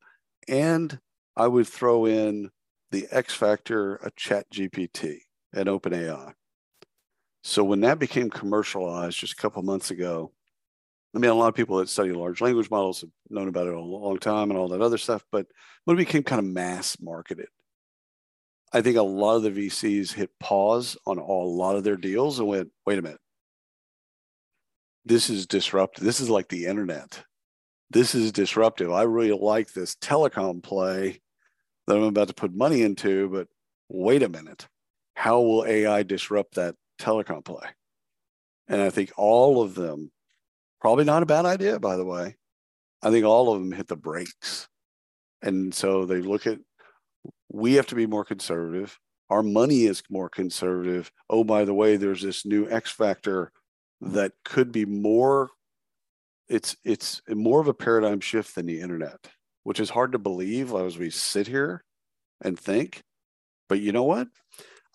And 0.47 0.99
I 1.35 1.47
would 1.47 1.67
throw 1.67 2.05
in 2.05 2.51
the 2.91 3.07
X 3.11 3.33
factor, 3.33 3.95
a 3.95 4.11
chat 4.11 4.49
GPT 4.51 5.19
and 5.53 5.67
OpenAI. 5.67 6.33
So 7.43 7.63
when 7.63 7.81
that 7.81 7.99
became 7.99 8.29
commercialized 8.29 9.17
just 9.17 9.33
a 9.33 9.41
couple 9.41 9.61
months 9.63 9.91
ago, 9.91 10.31
I 11.15 11.19
mean, 11.19 11.31
a 11.31 11.35
lot 11.35 11.47
of 11.47 11.55
people 11.55 11.77
that 11.77 11.89
study 11.89 12.11
large 12.11 12.41
language 12.41 12.69
models 12.69 13.01
have 13.01 13.09
known 13.29 13.47
about 13.47 13.67
it 13.67 13.73
a 13.73 13.79
long 13.79 14.19
time 14.19 14.51
and 14.51 14.59
all 14.59 14.67
that 14.69 14.81
other 14.81 14.97
stuff. 14.97 15.23
But 15.31 15.47
when 15.85 15.97
it 15.97 16.05
became 16.05 16.23
kind 16.23 16.39
of 16.39 16.45
mass 16.45 16.97
marketed, 17.01 17.47
I 18.71 18.81
think 18.81 18.97
a 18.97 19.01
lot 19.01 19.37
of 19.37 19.43
the 19.43 19.49
VCs 19.51 20.13
hit 20.13 20.29
pause 20.39 20.95
on 21.07 21.17
a 21.17 21.23
lot 21.23 21.75
of 21.75 21.83
their 21.83 21.97
deals 21.97 22.37
and 22.37 22.47
went, 22.47 22.69
wait 22.85 22.99
a 22.99 23.01
minute. 23.01 23.19
This 25.05 25.29
is 25.29 25.47
disruptive. 25.47 26.03
This 26.03 26.19
is 26.19 26.29
like 26.29 26.49
the 26.49 26.65
internet. 26.65 27.23
This 27.89 28.13
is 28.13 28.31
disruptive. 28.31 28.91
I 28.91 29.03
really 29.03 29.31
like 29.31 29.73
this 29.73 29.95
telecom 29.95 30.61
play 30.61 31.21
that 31.87 31.97
I'm 31.97 32.03
about 32.03 32.27
to 32.27 32.33
put 32.33 32.53
money 32.53 32.83
into, 32.83 33.29
but 33.29 33.47
wait 33.87 34.21
a 34.21 34.29
minute. 34.29 34.67
How 35.15 35.41
will 35.41 35.65
AI 35.65 36.03
disrupt 36.03 36.55
that 36.55 36.75
telecom 36.99 37.43
play? 37.43 37.67
And 38.67 38.81
I 38.81 38.91
think 38.91 39.11
all 39.17 39.63
of 39.63 39.73
them 39.73 40.11
Probably 40.79 41.03
not 41.03 41.23
a 41.23 41.27
bad 41.27 41.45
idea, 41.45 41.79
by 41.79 41.97
the 41.97 42.05
way. 42.05 42.37
I 43.01 43.11
think 43.11 43.25
all 43.25 43.53
of 43.53 43.59
them 43.59 43.71
hit 43.71 43.87
the 43.87 43.95
brakes. 43.95 44.67
And 45.41 45.73
so 45.73 46.05
they 46.05 46.21
look 46.21 46.47
at, 46.47 46.59
we 47.49 47.73
have 47.73 47.87
to 47.87 47.95
be 47.95 48.07
more 48.07 48.25
conservative. 48.25 48.97
Our 49.29 49.43
money 49.43 49.85
is 49.85 50.01
more 50.09 50.29
conservative. 50.29 51.11
Oh, 51.29 51.43
by 51.43 51.65
the 51.65 51.73
way, 51.73 51.97
there's 51.97 52.21
this 52.21 52.45
new 52.45 52.69
X 52.69 52.91
factor 52.91 53.51
that 54.01 54.33
could 54.45 54.71
be 54.71 54.85
more, 54.85 55.49
it's, 56.47 56.75
it's 56.83 57.21
more 57.29 57.61
of 57.61 57.67
a 57.67 57.73
paradigm 57.73 58.19
shift 58.19 58.55
than 58.55 58.65
the 58.65 58.81
internet, 58.81 59.27
which 59.63 59.79
is 59.79 59.89
hard 59.89 60.11
to 60.13 60.19
believe 60.19 60.73
as 60.73 60.97
we 60.97 61.09
sit 61.09 61.47
here 61.47 61.83
and 62.41 62.57
think. 62.59 63.01
But 63.67 63.81
you 63.81 63.91
know 63.91 64.03
what? 64.03 64.27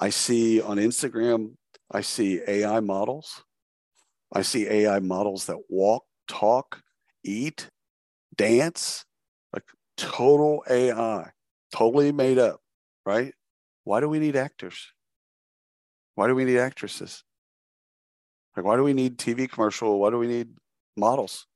I 0.00 0.10
see 0.10 0.60
on 0.60 0.78
Instagram, 0.78 1.54
I 1.90 2.00
see 2.00 2.40
AI 2.46 2.80
models 2.80 3.44
I 4.34 4.42
see 4.42 4.66
AI 4.66 4.98
models 4.98 5.46
that 5.46 5.58
walk, 5.68 6.04
talk, 6.26 6.82
eat, 7.22 7.68
dance, 8.34 9.04
like 9.52 9.62
total 9.96 10.64
AI, 10.68 11.30
totally 11.72 12.10
made 12.10 12.38
up, 12.38 12.60
right? 13.06 13.32
Why 13.84 14.00
do 14.00 14.08
we 14.08 14.18
need 14.18 14.34
actors? 14.34 14.92
Why 16.16 16.26
do 16.26 16.34
we 16.34 16.44
need 16.44 16.58
actresses? 16.58 17.22
Like, 18.56 18.64
why 18.64 18.76
do 18.76 18.84
we 18.84 18.92
need 18.92 19.18
TV 19.18 19.50
commercial? 19.50 19.98
Why 19.98 20.10
do 20.10 20.18
we 20.18 20.26
need 20.26 20.48
models? 20.96 21.46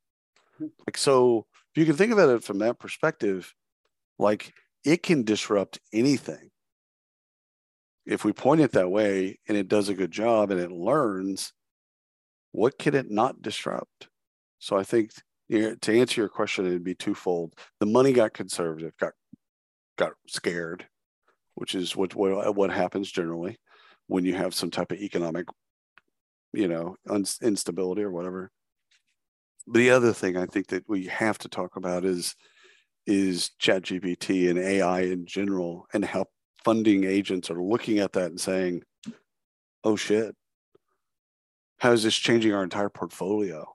Hmm. 0.58 0.66
Like, 0.87 0.96
so 0.96 1.46
if 1.74 1.80
you 1.80 1.87
can 1.87 1.96
think 1.96 2.12
about 2.12 2.30
it 2.30 2.44
from 2.44 2.58
that 2.58 2.78
perspective, 2.78 3.54
like 4.18 4.52
it 4.84 5.02
can 5.02 5.22
disrupt 5.22 5.78
anything. 5.92 6.50
If 8.06 8.24
we 8.24 8.32
point 8.32 8.62
it 8.62 8.72
that 8.72 8.90
way 8.90 9.38
and 9.48 9.56
it 9.56 9.68
does 9.68 9.88
a 9.88 9.94
good 9.94 10.11
job 10.11 10.50
and 10.50 10.61
it 10.61 10.72
learns, 10.72 11.52
what 12.52 12.78
can 12.78 12.94
it 12.94 13.11
not 13.11 13.42
disrupt? 13.42 14.08
So 14.58 14.76
I 14.76 14.82
think 14.82 15.12
you 15.48 15.61
know, 15.61 15.74
to 15.76 16.00
answer 16.00 16.20
your 16.20 16.28
question, 16.28 16.66
it'd 16.66 16.84
be 16.84 16.94
twofold. 16.94 17.54
The 17.80 17.87
money 17.87 18.12
got 18.12 18.34
conservative, 18.34 18.92
got 18.98 19.12
got 19.96 20.12
scared, 20.26 20.87
which 21.54 21.74
is 21.74 21.96
what 21.96 22.14
what, 22.14 22.54
what 22.54 22.70
happens 22.70 23.11
generally 23.11 23.58
when 24.06 24.24
you 24.24 24.34
have 24.34 24.54
some 24.54 24.70
type 24.70 24.90
of 24.90 24.98
economic, 24.98 25.46
you 26.52 26.68
know, 26.68 26.96
un- 27.08 27.24
instability 27.42 28.02
or 28.02 28.11
whatever. 28.11 28.50
The 29.66 29.90
other 29.90 30.12
thing 30.12 30.37
I 30.37 30.46
think 30.46 30.68
that 30.68 30.88
we 30.88 31.06
have 31.06 31.38
to 31.38 31.48
talk 31.48 31.76
about 31.76 32.04
is 32.04 32.34
is 33.06 33.50
chat 33.58 33.82
ChatGPT 33.82 34.50
and 34.50 34.58
AI 34.58 35.00
in 35.00 35.24
general, 35.26 35.87
and 35.94 36.04
how 36.04 36.26
funding 36.64 37.04
agents 37.04 37.50
are 37.50 37.62
looking 37.62 37.98
at 37.98 38.12
that 38.12 38.30
and 38.30 38.40
saying, 38.40 38.82
"Oh 39.84 39.96
shit, 39.96 40.34
how 41.78 41.92
is 41.92 42.02
this 42.02 42.16
changing 42.16 42.52
our 42.52 42.62
entire 42.62 42.88
portfolio? 42.88 43.74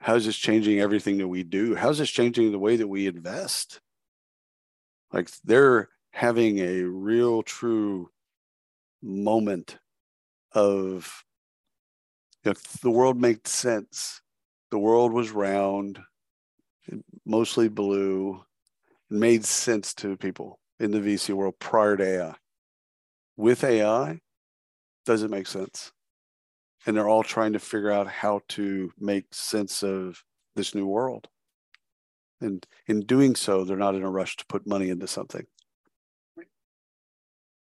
How 0.00 0.14
is 0.16 0.26
this 0.26 0.36
changing 0.36 0.80
everything 0.80 1.18
that 1.18 1.28
we 1.28 1.42
do? 1.42 1.74
How 1.74 1.90
is 1.90 1.98
this 1.98 2.10
changing 2.10 2.52
the 2.52 2.58
way 2.58 2.76
that 2.76 2.88
we 2.88 3.06
invest? 3.06 3.80
Like 5.12 5.30
they're 5.44 5.88
having 6.12 6.58
a 6.58 6.82
real, 6.82 7.42
true 7.42 8.10
moment 9.02 9.78
of 10.52 11.24
if 12.44 12.80
the 12.80 12.90
world 12.90 13.20
made 13.20 13.46
sense, 13.46 14.20
the 14.70 14.78
world 14.78 15.12
was 15.12 15.30
round, 15.30 15.98
mostly 17.26 17.68
blue, 17.68 18.44
it 19.10 19.16
made 19.16 19.44
sense 19.44 19.94
to 19.94 20.16
people 20.16 20.58
in 20.78 20.90
the 20.90 21.00
VC 21.00 21.34
world 21.34 21.54
prior 21.58 21.96
to 21.96 22.04
AI. 22.04 22.34
With 23.36 23.64
AI, 23.64 24.20
does 25.04 25.22
it 25.22 25.30
make 25.30 25.46
sense? 25.46 25.92
and 26.86 26.96
they're 26.96 27.08
all 27.08 27.22
trying 27.22 27.52
to 27.52 27.58
figure 27.58 27.90
out 27.90 28.08
how 28.08 28.40
to 28.48 28.92
make 28.98 29.26
sense 29.32 29.82
of 29.82 30.22
this 30.56 30.74
new 30.74 30.86
world. 30.86 31.28
And 32.40 32.66
in 32.86 33.00
doing 33.00 33.36
so, 33.36 33.64
they're 33.64 33.76
not 33.76 33.94
in 33.94 34.02
a 34.02 34.10
rush 34.10 34.36
to 34.38 34.46
put 34.46 34.66
money 34.66 34.88
into 34.88 35.06
something. 35.06 35.46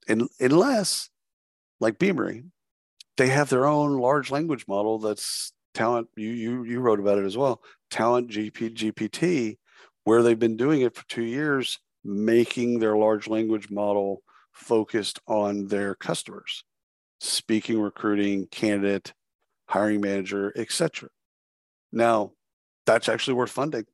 And 0.07 0.29
unless, 0.39 1.09
like 1.79 1.97
Beamery, 1.97 2.43
they 3.17 3.27
have 3.27 3.49
their 3.49 3.65
own 3.65 3.97
large 3.97 4.31
language 4.31 4.65
model 4.67 4.99
that's 4.99 5.53
talent. 5.73 6.07
You 6.15 6.29
you 6.29 6.63
you 6.63 6.79
wrote 6.79 6.99
about 6.99 7.17
it 7.17 7.25
as 7.25 7.37
well. 7.37 7.61
Talent 7.89 8.29
GP 8.29 8.75
GPT, 8.75 9.57
where 10.03 10.21
they've 10.21 10.39
been 10.39 10.57
doing 10.57 10.81
it 10.81 10.95
for 10.95 11.07
two 11.07 11.23
years, 11.23 11.79
making 12.03 12.79
their 12.79 12.97
large 12.97 13.27
language 13.27 13.69
model 13.69 14.21
focused 14.51 15.19
on 15.27 15.67
their 15.67 15.95
customers 15.95 16.63
speaking, 17.21 17.79
recruiting, 17.79 18.47
candidate, 18.47 19.13
hiring 19.67 20.01
manager, 20.01 20.51
etc. 20.55 21.07
Now, 21.91 22.31
that's 22.85 23.07
actually 23.07 23.35
worth 23.35 23.51
funding 23.51 23.85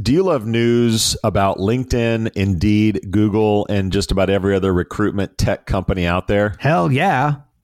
Do 0.00 0.14
you 0.14 0.22
love 0.22 0.46
news 0.46 1.14
about 1.22 1.58
LinkedIn, 1.58 2.30
Indeed, 2.34 3.08
Google, 3.10 3.66
and 3.68 3.92
just 3.92 4.10
about 4.10 4.30
every 4.30 4.54
other 4.54 4.72
recruitment 4.72 5.36
tech 5.36 5.66
company 5.66 6.06
out 6.06 6.26
there? 6.26 6.56
Hell 6.58 6.90
yeah. 6.90 7.34